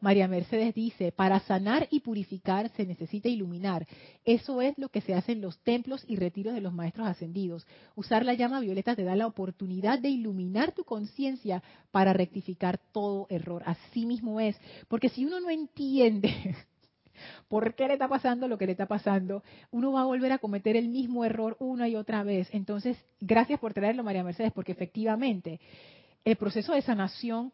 [0.00, 3.86] María Mercedes dice, para sanar y purificar se necesita iluminar.
[4.24, 7.66] Eso es lo que se hace en los templos y retiros de los maestros ascendidos.
[7.96, 13.26] Usar la llama violeta te da la oportunidad de iluminar tu conciencia para rectificar todo
[13.28, 13.62] error.
[13.66, 14.56] Así mismo es.
[14.86, 16.32] Porque si uno no entiende
[17.48, 19.42] por qué le está pasando lo que le está pasando,
[19.72, 22.48] uno va a volver a cometer el mismo error una y otra vez.
[22.52, 25.58] Entonces, gracias por traerlo, María Mercedes, porque efectivamente
[26.24, 27.52] el proceso de sanación,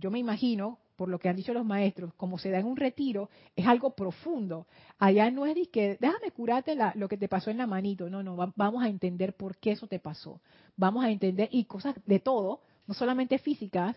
[0.00, 2.76] yo me imagino, por lo que han dicho los maestros, como se da en un
[2.76, 4.66] retiro, es algo profundo.
[4.98, 8.08] Allá no es de que, déjame curarte lo que te pasó en la manito.
[8.08, 10.40] No, no, vamos a entender por qué eso te pasó.
[10.76, 13.96] Vamos a entender, y cosas de todo, no solamente físicas,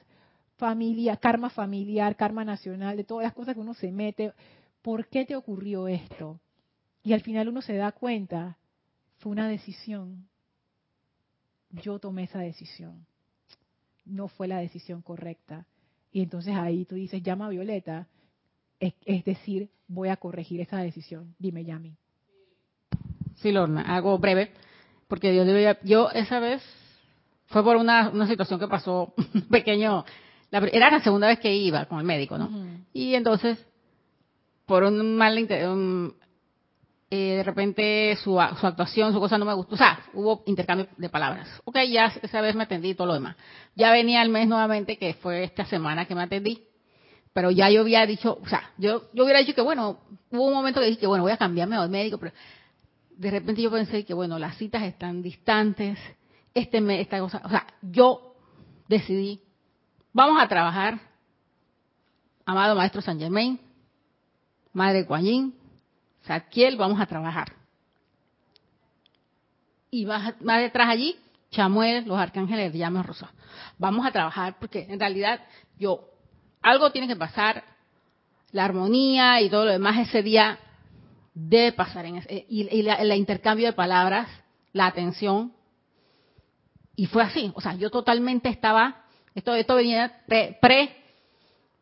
[0.58, 4.34] familia, karma familiar, karma nacional, de todas las cosas que uno se mete.
[4.82, 6.40] ¿Por qué te ocurrió esto?
[7.04, 8.58] Y al final uno se da cuenta,
[9.20, 10.28] fue una decisión.
[11.70, 13.06] Yo tomé esa decisión.
[14.06, 15.66] No fue la decisión correcta.
[16.12, 18.08] Y entonces ahí tú dices, llama a Violeta.
[18.80, 21.36] Es, decir, voy a corregir esa decisión.
[21.40, 21.96] Dime, Yami.
[23.36, 24.52] Sí, Lorna, hago breve.
[25.08, 25.44] Porque yo,
[25.84, 26.62] yo esa vez
[27.48, 29.14] fue por una, una situación que pasó
[29.50, 30.06] pequeño.
[30.52, 32.50] era la segunda vez que iba con el médico, ¿no?
[32.94, 33.66] Y entonces,
[34.66, 35.38] por un mal
[35.68, 36.16] un,
[37.10, 39.76] eh, de repente su, su, actuación, su cosa no me gustó.
[39.76, 41.48] O sea, hubo intercambio de palabras.
[41.64, 43.38] Ok, ya esa vez me atendí y todo lo demás.
[43.76, 46.64] Ya venía el mes nuevamente, que fue esta semana que me atendí.
[47.32, 50.00] Pero ya yo había dicho, o sea, yo, yo hubiera dicho que bueno,
[50.32, 52.34] hubo un momento que dije que bueno, voy a cambiarme al médico, pero
[53.16, 56.00] de repente yo pensé que bueno, las citas están distantes,
[56.54, 58.36] este mes, esta cosa, o sea, yo
[58.88, 59.40] decidí,
[60.14, 61.00] vamos a trabajar,
[62.44, 63.60] amado maestro San Germain,
[64.74, 65.54] madre Kuan
[66.28, 67.54] Zadkiel, vamos a trabajar.
[69.90, 71.18] Y va, detrás allí
[71.50, 73.08] Chamuel, los arcángeles llamas.
[73.78, 75.40] Vamos a trabajar porque en realidad
[75.80, 76.10] yo,
[76.62, 77.64] algo tiene que pasar,
[78.52, 80.60] la armonía y todo lo demás ese día
[81.34, 84.28] debe pasar en ese, y, el intercambio de palabras,
[84.74, 85.54] la atención.
[86.96, 90.98] Y fue así, o sea, yo totalmente estaba, esto, esto venía pre,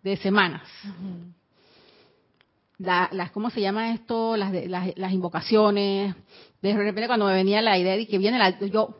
[0.04, 0.62] de semanas
[2.78, 4.36] las, ¿cómo se llama esto?
[4.38, 4.52] Las,
[4.96, 6.16] las, invocaciones.
[6.62, 8.96] De repente cuando me venía la idea de que viene la, yo,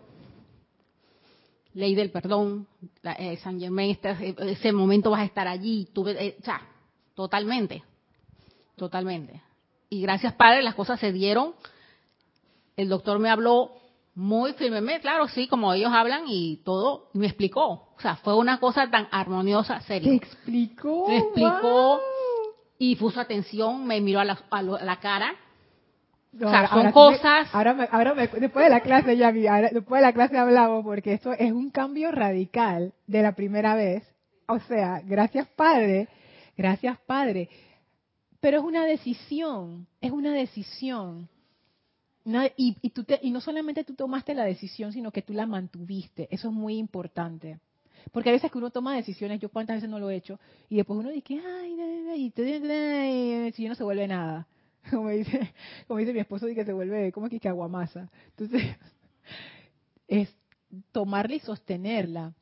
[1.74, 2.68] ley del perdón,
[3.04, 6.38] eh, San Germain, este, ese momento vas a estar allí, tuve, eh,
[7.14, 7.84] totalmente,
[8.76, 9.42] totalmente.
[9.90, 11.54] Y gracias Padre, las cosas se dieron.
[12.78, 13.72] El doctor me habló
[14.16, 17.90] muy firmemente, claro, sí, como ellos hablan y todo, me explicó.
[17.98, 20.10] O sea, fue una cosa tan armoniosa, serio.
[20.10, 21.08] ¿Te explicó?
[21.10, 22.00] Me explicó
[22.78, 25.34] y puso atención, me miró a la, a la cara.
[26.36, 27.48] o sea, son cosas.
[27.54, 31.32] ahora, ahora después de la clase ya vi, después de la clase hablamos porque esto
[31.34, 34.04] es un cambio radical de la primera vez.
[34.48, 36.08] O sea, gracias Padre,
[36.58, 37.50] gracias Padre.
[38.40, 41.30] Pero es una decisión, es una decisión.
[42.58, 46.28] y, y, tú y no solamente tú tomaste la decisión, sino que tú la mantuviste.
[46.30, 47.60] Eso es muy importante.
[48.12, 50.40] Porque a veces que uno toma decisiones, yo cuántas veces no lo he hecho,
[50.70, 51.78] y después uno dice, ay,
[52.16, 52.34] y,
[53.48, 54.48] y, si no se vuelve nada.
[54.90, 55.54] Como dice,
[55.88, 58.10] como dice mi esposo, dice que se vuelve, como que aguamasa.
[58.30, 58.62] Entonces,
[60.08, 60.30] es
[60.92, 62.34] tomarla y sostenerla.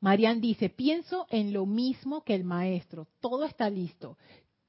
[0.00, 4.16] Marian dice, pienso en lo mismo que el maestro, todo está listo.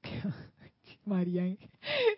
[1.04, 1.58] Marian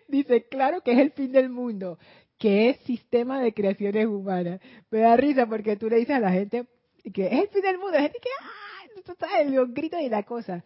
[0.07, 1.99] dice, claro que es el fin del mundo,
[2.37, 4.59] que es sistema de creaciones humanas.
[4.89, 6.67] Me da risa porque tú le dices a la gente,
[7.11, 9.43] que es el fin del mundo, gente que, ¡ah!
[9.45, 10.63] Los gritos y la cosa.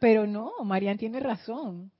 [0.00, 1.90] Pero no, Marian tiene razón.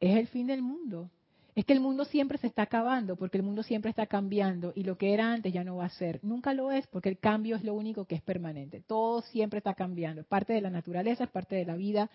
[0.00, 1.10] Es el fin del mundo.
[1.54, 4.84] Es que el mundo siempre se está acabando, porque el mundo siempre está cambiando y
[4.84, 6.18] lo que era antes ya no va a ser.
[6.22, 8.82] Nunca lo es, porque el cambio es lo único que es permanente.
[8.86, 10.22] Todo siempre está cambiando.
[10.22, 12.10] Es parte de la naturaleza, es parte de la vida.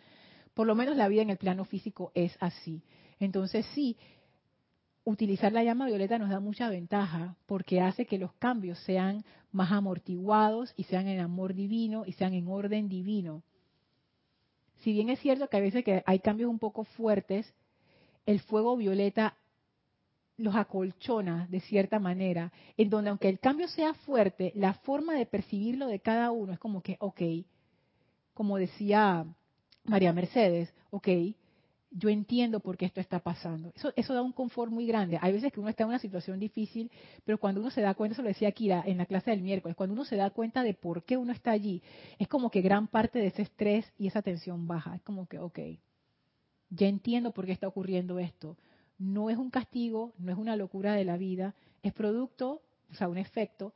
[0.55, 2.81] Por lo menos la vida en el plano físico es así.
[3.19, 3.95] Entonces sí,
[5.07, 9.71] utilizar la llama violeta nos da mucha ventaja porque hace que los cambios sean más
[9.71, 13.41] amortiguados y sean en amor divino y sean en orden divino.
[14.81, 17.53] Si bien es cierto que a veces que hay cambios un poco fuertes,
[18.25, 19.35] el fuego violeta
[20.35, 25.25] los acolchona de cierta manera, en donde aunque el cambio sea fuerte, la forma de
[25.25, 27.21] percibirlo de cada uno es como que, ok,
[28.33, 29.25] como decía
[29.85, 31.07] María Mercedes, ok,
[31.91, 33.73] yo entiendo por qué esto está pasando.
[33.95, 35.17] Eso, da un confort muy grande.
[35.21, 36.91] Hay veces que uno está en una situación difícil,
[37.25, 39.75] pero cuando uno se da cuenta, eso lo decía Kira en la clase del miércoles,
[39.75, 41.81] cuando uno se da cuenta de por qué uno está allí,
[42.19, 44.95] es como que gran parte de ese estrés y esa tensión baja.
[44.95, 45.59] Es como que, ok,
[46.69, 48.57] ya entiendo por qué está ocurriendo esto.
[48.99, 52.61] No es un castigo, no es una locura de la vida, es producto,
[52.91, 53.73] o sea, un efecto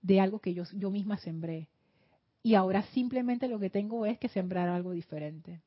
[0.00, 1.68] de algo que yo, yo misma sembré.
[2.42, 5.60] Y ahora simplemente lo que tengo es que sembrar algo diferente.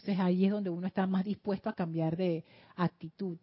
[0.00, 2.44] Entonces ahí es donde uno está más dispuesto a cambiar de
[2.74, 3.36] actitud.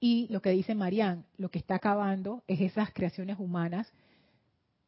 [0.00, 3.92] Y lo que dice Marianne, lo que está acabando es esas creaciones humanas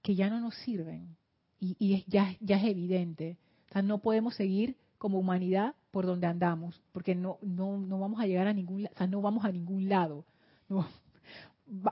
[0.03, 1.17] que ya no nos sirven.
[1.61, 3.37] Y, ya, ya es evidente.
[3.69, 8.21] O sea, no podemos seguir como humanidad por donde andamos, porque no, no, no vamos
[8.21, 10.25] a llegar a ningún, o sea, no vamos a ningún lado.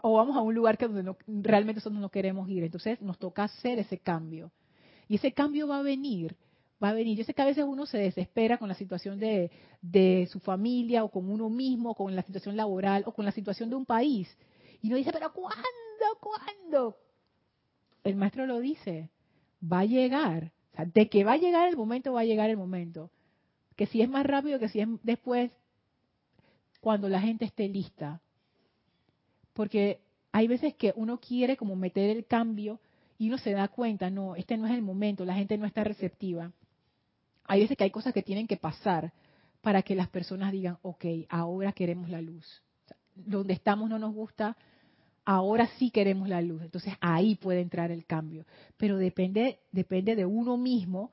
[0.03, 2.65] o vamos a un lugar que donde no, realmente nosotros no queremos ir.
[2.65, 4.51] Entonces nos toca hacer ese cambio.
[5.07, 6.37] Y ese cambio va a venir
[6.83, 7.17] va a venir.
[7.17, 9.51] Yo sé que a veces uno se desespera con la situación de,
[9.83, 13.71] de su familia o con uno mismo, con la situación laboral o con la situación
[13.71, 14.29] de un país.
[14.81, 15.65] Y uno dice, pero ¿cuándo?
[16.21, 16.97] ¿Cuándo?
[18.05, 19.11] El maestro lo dice,
[19.61, 20.53] va a llegar.
[20.73, 23.11] O sea, de que va a llegar el momento, va a llegar el momento.
[23.77, 25.51] Que si es más rápido, que si es después,
[26.81, 28.21] cuando la gente esté lista.
[29.53, 30.01] Porque
[30.33, 32.81] hay veces que uno quiere como meter el cambio
[33.19, 35.83] y uno se da cuenta, no, este no es el momento, la gente no está
[35.83, 36.53] receptiva.
[37.49, 39.13] Hay veces que hay cosas que tienen que pasar
[39.61, 42.63] para que las personas digan, ok, ahora queremos la luz.
[43.17, 44.57] donde estamos no nos gusta,
[45.25, 46.63] ahora sí queremos la luz.
[46.63, 48.47] Entonces ahí puede entrar el cambio.
[48.77, 51.11] Pero depende, depende de uno mismo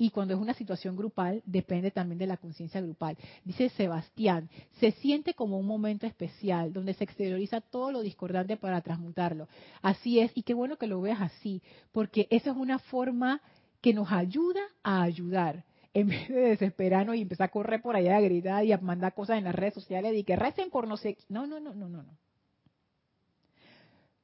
[0.00, 3.18] y cuando es una situación grupal, depende también de la conciencia grupal.
[3.44, 8.80] Dice Sebastián, se siente como un momento especial donde se exterioriza todo lo discordante para
[8.80, 9.48] transmutarlo.
[9.82, 11.60] Así es, y qué bueno que lo veas así,
[11.90, 13.42] porque esa es una forma
[13.80, 15.64] que nos ayuda a ayudar.
[15.94, 19.14] En vez de desesperarnos y empezar a correr por allá a gritar y a mandar
[19.14, 21.16] cosas en las redes sociales y que recen por no sé.
[21.28, 22.02] No, no, no, no, no.
[22.02, 22.16] No,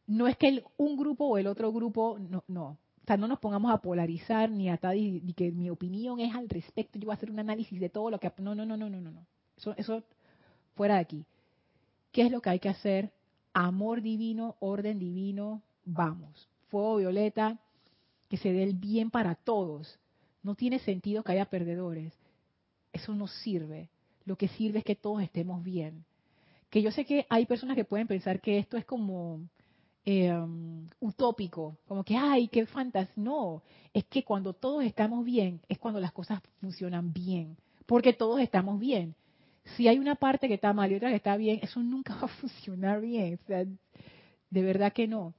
[0.07, 3.39] no es que un grupo o el otro grupo, no, no o sea, no nos
[3.39, 6.99] pongamos a polarizar ni a tal y, que mi opinión es al respecto.
[6.99, 8.33] Yo voy a hacer un análisis de todo lo que...
[8.39, 9.11] No, no, no, no, no, no.
[9.11, 9.27] no.
[9.59, 10.03] Eso, eso
[10.75, 11.27] fuera de aquí.
[12.13, 13.13] ¿Qué es lo que hay que hacer?
[13.53, 16.49] Amor divino, orden divino, vamos.
[16.69, 17.59] Fuego violeta,
[18.31, 19.99] que se dé el bien para todos.
[20.45, 22.13] No tiene sentido que haya perdedores.
[22.93, 23.89] Eso no sirve.
[24.25, 26.05] Lo que sirve es que todos estemos bien.
[26.71, 29.41] Que yo sé que hay personas que pueden pensar que esto es como
[30.07, 33.09] Em, utópico, como que, ay, qué fantas.
[33.17, 33.63] No,
[33.95, 38.79] es que cuando todos estamos bien, es cuando las cosas funcionan bien, porque todos estamos
[38.79, 39.15] bien.
[39.77, 42.25] Si hay una parte que está mal y otra que está bien, eso nunca va
[42.25, 43.41] a funcionar bien.
[43.43, 43.65] O sea,
[44.51, 45.33] de verdad que no.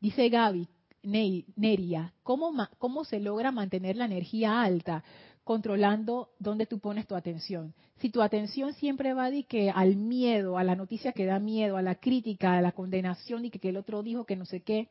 [0.00, 0.68] Dice Gaby,
[1.02, 5.02] Neria, ¿cómo, ¿cómo se logra mantener la energía alta?
[5.50, 7.74] controlando dónde tú pones tu atención.
[7.96, 11.76] Si tu atención siempre va de que al miedo, a la noticia que da miedo,
[11.76, 14.90] a la crítica, a la condenación y que, el otro dijo que no sé qué,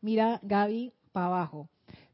[0.00, 1.68] mira Gaby para abajo.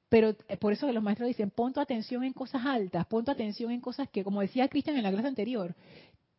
[0.08, 3.30] Pero eh, por eso los maestros dicen, pon tu atención en cosas altas, pon tu
[3.30, 5.76] atención en cosas que, como decía Cristian en la clase anterior,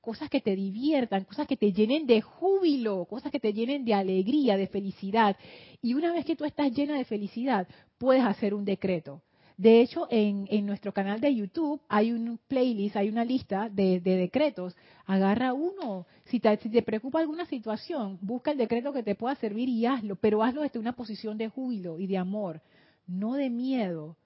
[0.06, 3.96] cosas que te diviertan, cosas que te llenen de júbilo, cosas que te llenen de
[3.96, 5.36] alegría, de felicidad.
[5.82, 9.24] Y una vez que tú estás llena de felicidad, puedes hacer un decreto.
[9.58, 14.76] De hecho, en, nuestro canal de YouTube hay un playlist, hay una lista de, decretos.
[15.06, 16.06] Agarra uno.
[16.26, 19.86] Si te, si te, preocupa alguna situación, busca el decreto que te pueda servir y
[19.86, 22.62] hazlo, pero hazlo desde una posición de júbilo y de amor,
[23.08, 24.18] no de miedo.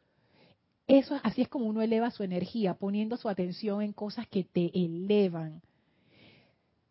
[0.88, 4.72] Eso así es como uno eleva su energía, poniendo su atención en cosas que te
[4.74, 5.62] elevan.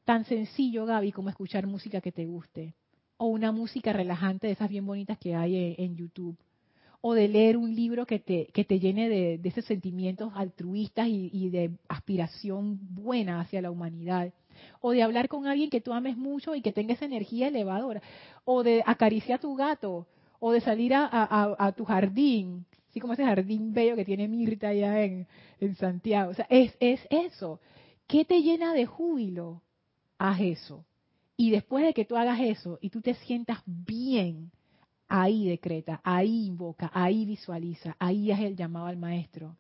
[0.09, 2.73] Tan sencillo, Gaby, como escuchar música que te guste
[3.19, 6.35] o una música relajante de esas bien bonitas que hay en YouTube
[7.03, 11.51] o de leer un libro que te, que te llene de, esos sentimientos altruistas y,
[11.51, 14.33] de aspiración buena hacia la humanidad,
[14.81, 18.01] o de hablar con alguien que tú ames mucho y que tenga esa energía elevadora,
[18.47, 20.07] o de acariciar a tu gato,
[20.41, 25.03] o de salir a, tu jardín, así como ese jardín bello que tiene Mirta allá
[25.05, 25.27] en,
[25.61, 26.31] en Santiago.
[26.31, 27.61] O sea, es, es eso.
[28.07, 29.61] ¿Qué te llena de júbilo?
[30.19, 30.85] Haz eso.
[31.37, 34.51] Y después de que tú hagas eso y tú te sientas bien,
[35.09, 39.57] ahí decreta, ahí invoca, ahí visualiza, ahí es el llamado al maestro,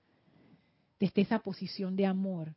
[1.00, 2.54] desde esa posición de amor.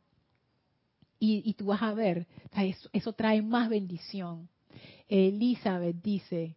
[1.24, 2.26] Y, tú vas a ver,
[2.56, 4.48] eso, eso, trae más bendición.
[5.08, 6.56] Elizabeth dice,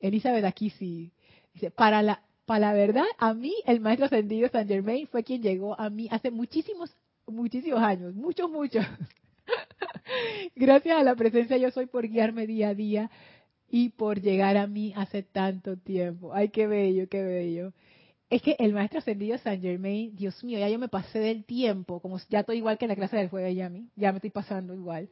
[0.00, 1.12] Elizabeth aquí sí,
[1.54, 5.40] dice, para la, para la verdad, a mí el maestro ascendido San Germain fue quien
[5.40, 6.94] llegó a mí hace muchísimos,
[7.26, 8.84] muchísimos años, muchos, muchos.
[10.56, 13.10] Gracias a la presencia yo soy por guiarme día a día
[13.70, 16.34] y por llegar a mí hace tanto tiempo.
[16.34, 17.72] Ay, qué bello, qué bello.
[18.28, 22.00] Es que el maestro ascendido San Germain, Dios mío, ya yo me pasé del tiempo,
[22.00, 23.68] como ya estoy igual que en la clase del jueves ya
[24.12, 25.08] me estoy pasando igual.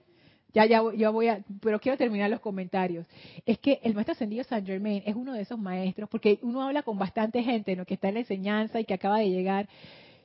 [0.52, 3.06] Ya, ya, ya voy a, pero quiero terminar los comentarios.
[3.46, 6.82] Es que el maestro ascendido San Germain es uno de esos maestros, porque uno habla
[6.82, 7.84] con bastante gente, ¿no?
[7.84, 9.68] Que está en la enseñanza y que acaba de llegar,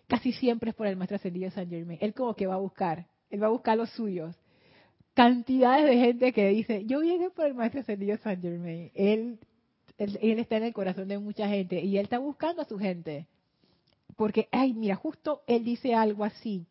[0.08, 2.00] casi siempre es por el maestro ascendido San Germain.
[2.02, 4.36] Él como que va a buscar, él va a buscar los suyos
[5.16, 8.92] cantidades de gente que dice, yo llegué por el maestro ascendido San Germain.
[8.94, 9.40] Él,
[9.98, 13.26] él, está en el corazón de mucha gente y él está buscando a su gente.
[14.18, 16.66] Porque, ay, mira, justo él dice algo así.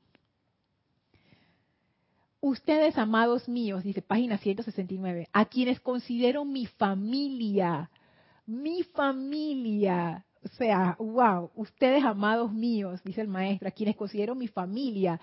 [2.41, 7.91] Ustedes, amados míos, dice página 169, a quienes considero mi familia,
[8.47, 10.27] mi familia.
[10.53, 15.21] Sea, wow, ustedes amados míos, dice el maestro, a quienes considero mi familia,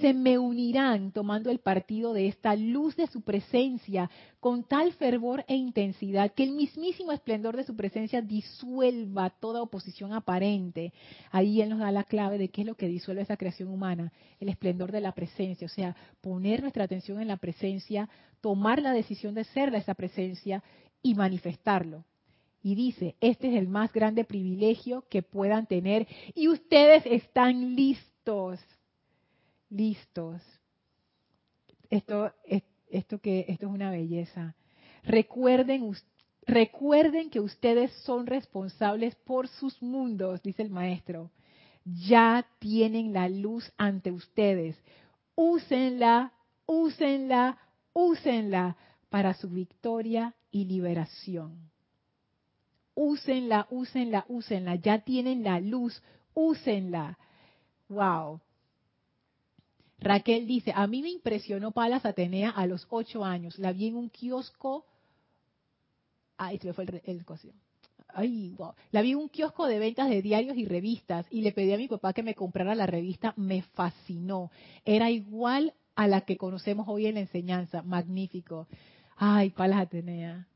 [0.00, 5.44] se me unirán tomando el partido de esta luz de su presencia con tal fervor
[5.48, 10.92] e intensidad que el mismísimo esplendor de su presencia disuelva toda oposición aparente.
[11.30, 14.12] Ahí él nos da la clave de qué es lo que disuelve esa creación humana,
[14.38, 18.08] el esplendor de la presencia, o sea, poner nuestra atención en la presencia,
[18.40, 20.62] tomar la decisión de ser esa presencia
[21.02, 22.04] y manifestarlo.
[22.68, 28.60] Y dice, este es el más grande privilegio que puedan tener y ustedes están listos
[29.70, 30.42] listos.
[31.90, 32.32] Esto,
[32.90, 34.54] esto, que, esto es una belleza.
[35.04, 35.94] Recuerden,
[36.46, 41.30] recuerden que ustedes son responsables por sus mundos, dice el maestro.
[41.84, 44.76] Ya tienen la luz ante ustedes.
[45.34, 46.34] Úsenla,
[46.66, 47.58] úsenla,
[47.94, 48.76] úsenla
[49.08, 51.70] para su victoria y liberación.
[53.00, 54.74] Úsenla, úsenla, úsenla.
[54.74, 56.02] Ya tienen la luz,
[56.34, 57.16] úsenla.
[57.88, 58.40] Wow.
[60.00, 63.56] Raquel dice, a mí me impresionó Palas Atenea a los ocho años.
[63.60, 64.84] La vi en un kiosco.
[66.36, 67.24] Ay, se me fue el, el
[68.08, 68.72] Ay, wow.
[68.90, 71.76] La vi en un kiosco de ventas de diarios y revistas y le pedí a
[71.76, 73.32] mi papá que me comprara la revista.
[73.36, 74.50] Me fascinó.
[74.84, 77.80] Era igual a la que conocemos hoy en la enseñanza.
[77.82, 78.66] Magnífico.
[79.14, 80.48] Ay, Palas Atenea.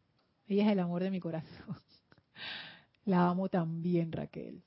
[0.48, 1.76] Ella es el amor de mi corazón.
[3.04, 4.62] La amo también, Raquel.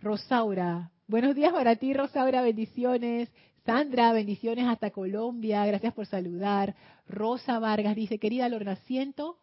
[0.00, 0.90] Rosaura.
[1.06, 2.42] Buenos días para ti, Rosaura.
[2.42, 3.30] Bendiciones.
[3.64, 6.74] Sandra, bendiciones hasta Colombia, gracias por saludar.
[7.08, 9.38] Rosa Vargas dice, querida Lorna, siento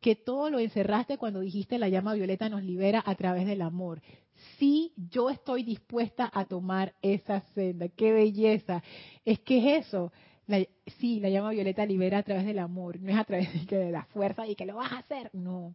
[0.00, 4.00] que todo lo encerraste cuando dijiste la llama violeta nos libera a través del amor.
[4.58, 7.88] Sí, yo estoy dispuesta a tomar esa senda.
[7.88, 8.82] ¡Qué belleza!
[9.26, 10.10] Es que es eso.
[10.98, 13.90] sí, la llama violeta libera a través del amor, no es a través de, de
[13.90, 15.74] la fuerza y que lo vas a hacer, no.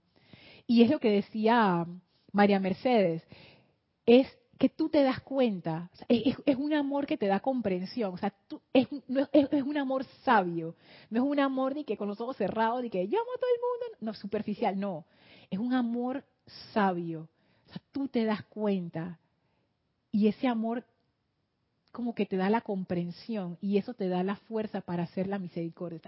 [0.68, 1.86] Y es lo que decía
[2.32, 3.24] María Mercedes,
[4.05, 8.34] es que tú te das cuenta, es, un amor que te da comprensión, o sea,
[8.72, 10.76] es, un amor sabio,
[11.09, 13.39] no es un amor ni que con los ojos cerrados, ni que yo amo a
[13.39, 15.05] todo el mundo, no, superficial, no,
[15.49, 16.24] es un amor
[16.72, 17.28] sabio,
[17.68, 19.20] o sea, tú te das cuenta
[20.11, 20.86] y ese amor
[21.94, 25.39] como que te da la comprensión y eso te da la fuerza para hacer la
[25.39, 26.02] misericordia.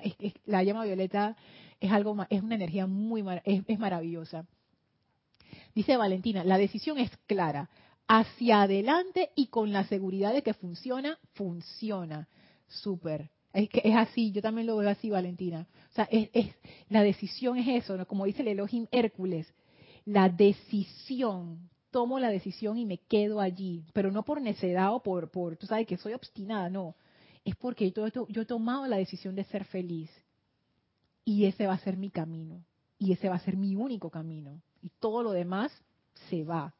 [0.45, 1.37] la llama violeta
[1.79, 4.45] es algo, es una energía muy, es maravillosa.
[5.73, 7.69] Dice Valentina, la decisión es clara
[8.07, 12.27] hacia adelante y con la seguridad de que funciona, funciona.
[12.67, 13.29] Súper.
[13.53, 15.67] Es que es así, yo también lo veo así, Valentina.
[15.91, 16.29] O sea, es,
[16.89, 18.07] la decisión es eso, ¿no?
[18.07, 19.53] como dice el Elohim Hércules,
[20.03, 25.31] la decisión, tomo la decisión y me quedo allí, pero no por necedad o por,
[25.31, 26.93] por tú sabes que soy obstinada, no.
[27.45, 30.11] Es porque yo, yo he tomado la decisión de ser feliz
[31.23, 32.65] y ese va a ser mi camino
[32.99, 35.71] y ese va a ser mi único camino y todo lo demás
[36.29, 36.73] se va.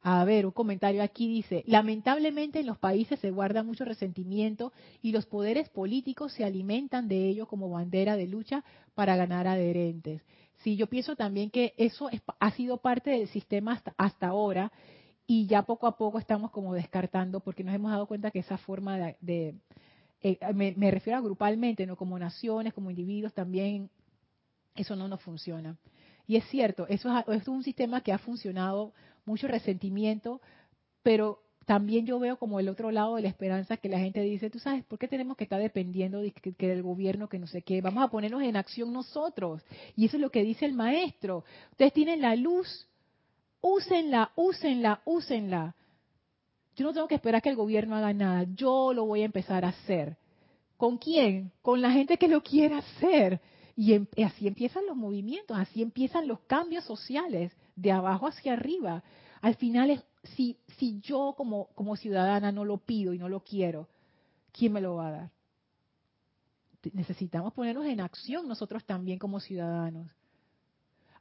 [0.00, 4.72] A ver, un comentario aquí dice, lamentablemente en los países se guarda mucho resentimiento
[5.02, 8.64] y los poderes políticos se alimentan de ello como bandera de lucha
[8.94, 10.22] para ganar adherentes.
[10.62, 14.72] Sí, yo pienso también que eso ha sido parte del sistema hasta, ahora
[15.26, 18.58] y ya poco a poco estamos como descartando porque nos hemos dado cuenta que esa
[18.58, 19.54] forma de,
[20.20, 23.90] eh, me, refiero a grupalmente, no como naciones, como individuos también,
[24.74, 25.76] eso no nos funciona.
[26.26, 28.92] Y es cierto, eso es un sistema que ha funcionado
[29.24, 30.40] mucho resentimiento,
[31.02, 34.48] pero también yo veo como el otro lado de la esperanza que la gente dice,
[34.48, 37.60] tú sabes, ¿por qué tenemos que estar dependiendo de que, del gobierno que no sé
[37.60, 37.82] qué?
[37.82, 39.62] Vamos a ponernos en acción nosotros.
[39.94, 41.44] Y eso es lo que dice el maestro.
[41.72, 42.88] Ustedes tienen la luz,
[43.60, 45.74] úsenla, úsenla, úsenla.
[46.74, 49.66] Yo no tengo que esperar que el gobierno haga nada, yo lo voy a empezar
[49.66, 50.16] a hacer.
[50.78, 51.52] ¿Con quién?
[51.60, 53.42] Con la gente que lo quiera hacer.
[53.76, 59.04] Y em, así empiezan los movimientos, así empiezan los cambios sociales de abajo hacia arriba.
[59.42, 63.40] Al final, es, si, si yo como, como ciudadana no lo pido y no lo
[63.40, 63.88] quiero,
[64.52, 65.30] ¿quién me lo va a dar?
[66.92, 70.08] Necesitamos ponernos en acción nosotros también como ciudadanos.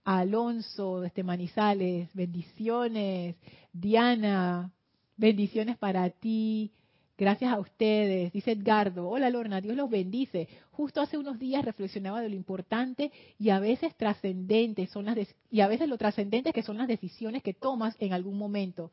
[0.03, 3.35] Alonso, este Manizales, bendiciones.
[3.73, 4.71] Diana,
[5.17, 6.71] bendiciones para ti.
[7.17, 9.09] Gracias a ustedes, dice Edgardo.
[9.09, 10.47] Hola Lorna, Dios los bendice.
[10.69, 15.17] Justo hace unos días reflexionaba de lo importante y a veces trascendente son las
[15.49, 18.91] y a veces lo trascendente que son las decisiones que tomas en algún momento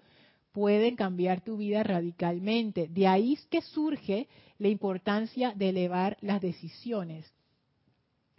[0.52, 2.88] pueden cambiar tu vida radicalmente.
[2.88, 4.26] De ahí es que surge
[4.58, 7.30] la importancia de elevar las decisiones.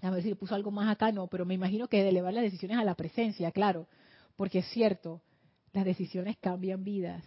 [0.02, 2.34] A ver si le puso algo más acá, no, pero me imagino que de elevar
[2.34, 3.86] las decisiones a la presencia, claro,
[4.36, 5.22] porque es cierto,
[5.74, 7.24] las decisiones cambian vidas.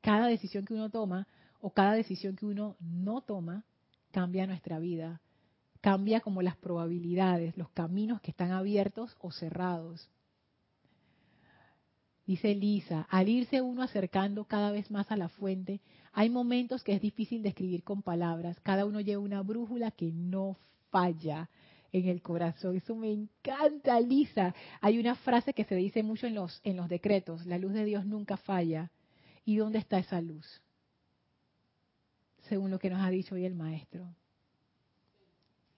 [0.00, 1.28] Cada decisión que uno toma
[1.60, 3.64] o cada decisión que uno no toma
[4.10, 5.20] cambia nuestra vida,
[5.80, 10.08] cambia como las probabilidades, los caminos que están abiertos o cerrados.
[12.26, 15.80] Dice Lisa, al irse uno acercando cada vez más a la fuente,
[16.12, 18.60] hay momentos que es difícil describir con palabras.
[18.60, 20.56] Cada uno lleva una brújula que no
[20.90, 21.48] falla
[21.92, 22.76] en el corazón.
[22.76, 24.54] Eso me encanta, Lisa.
[24.80, 27.84] Hay una frase que se dice mucho en los, en los decretos, la luz de
[27.84, 28.90] Dios nunca falla.
[29.44, 30.62] ¿Y dónde está esa luz?
[32.50, 34.14] Según lo que nos ha dicho hoy el maestro.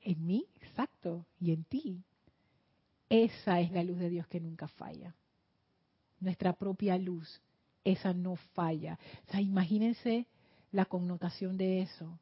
[0.00, 2.02] En mí, exacto, y en ti.
[3.08, 5.14] Esa es la luz de Dios que nunca falla
[6.22, 7.40] nuestra propia luz,
[7.84, 8.98] esa no falla.
[9.28, 10.26] O sea, imagínense
[10.70, 12.18] la connotación de eso.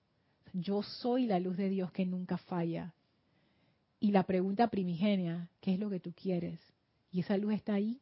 [0.53, 2.95] Yo soy la luz de Dios que nunca falla.
[4.01, 6.59] Y la pregunta primigenia, ¿qué es lo que tú quieres?
[7.13, 8.01] Y esa luz está ahí.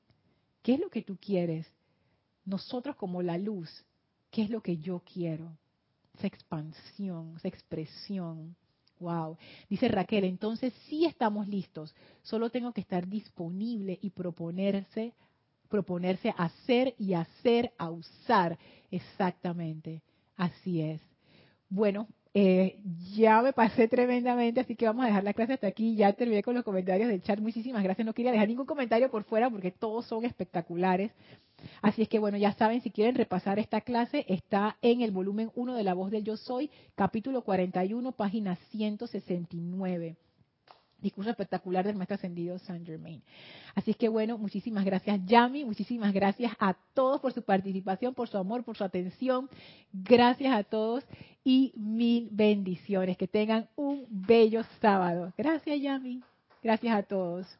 [0.62, 1.66] ¿Qué es lo que tú quieres?
[2.44, 3.84] Nosotros como la luz,
[4.30, 5.58] ¿qué es lo que yo quiero?
[6.18, 8.56] Esa expansión, esa expresión.
[9.00, 9.38] Wow.
[9.70, 11.94] Dice Raquel, entonces sí estamos listos.
[12.22, 15.14] Solo tengo que estar disponible y proponerse
[15.68, 18.58] proponerse a hacer y hacer, a usar.
[18.90, 20.02] Exactamente,
[20.36, 21.00] así es.
[21.68, 22.80] Bueno, eh,
[23.14, 25.94] ya me pasé tremendamente, así que vamos a dejar la clase hasta aquí.
[25.96, 27.38] Ya terminé con los comentarios del chat.
[27.38, 28.06] Muchísimas gracias.
[28.06, 31.12] No quería dejar ningún comentario por fuera porque todos son espectaculares.
[31.82, 35.50] Así es que bueno, ya saben, si quieren repasar esta clase, está en el volumen
[35.54, 40.16] 1 de La Voz del Yo Soy, capítulo 41, página 169
[41.00, 43.22] discurso espectacular del maestro ascendido Saint Germain.
[43.74, 48.28] Así es que bueno, muchísimas gracias Yami, muchísimas gracias a todos por su participación, por
[48.28, 49.48] su amor, por su atención.
[49.92, 51.04] Gracias a todos
[51.44, 53.16] y mil bendiciones.
[53.16, 55.32] Que tengan un bello sábado.
[55.36, 56.22] Gracias Yami.
[56.62, 57.58] Gracias a todos.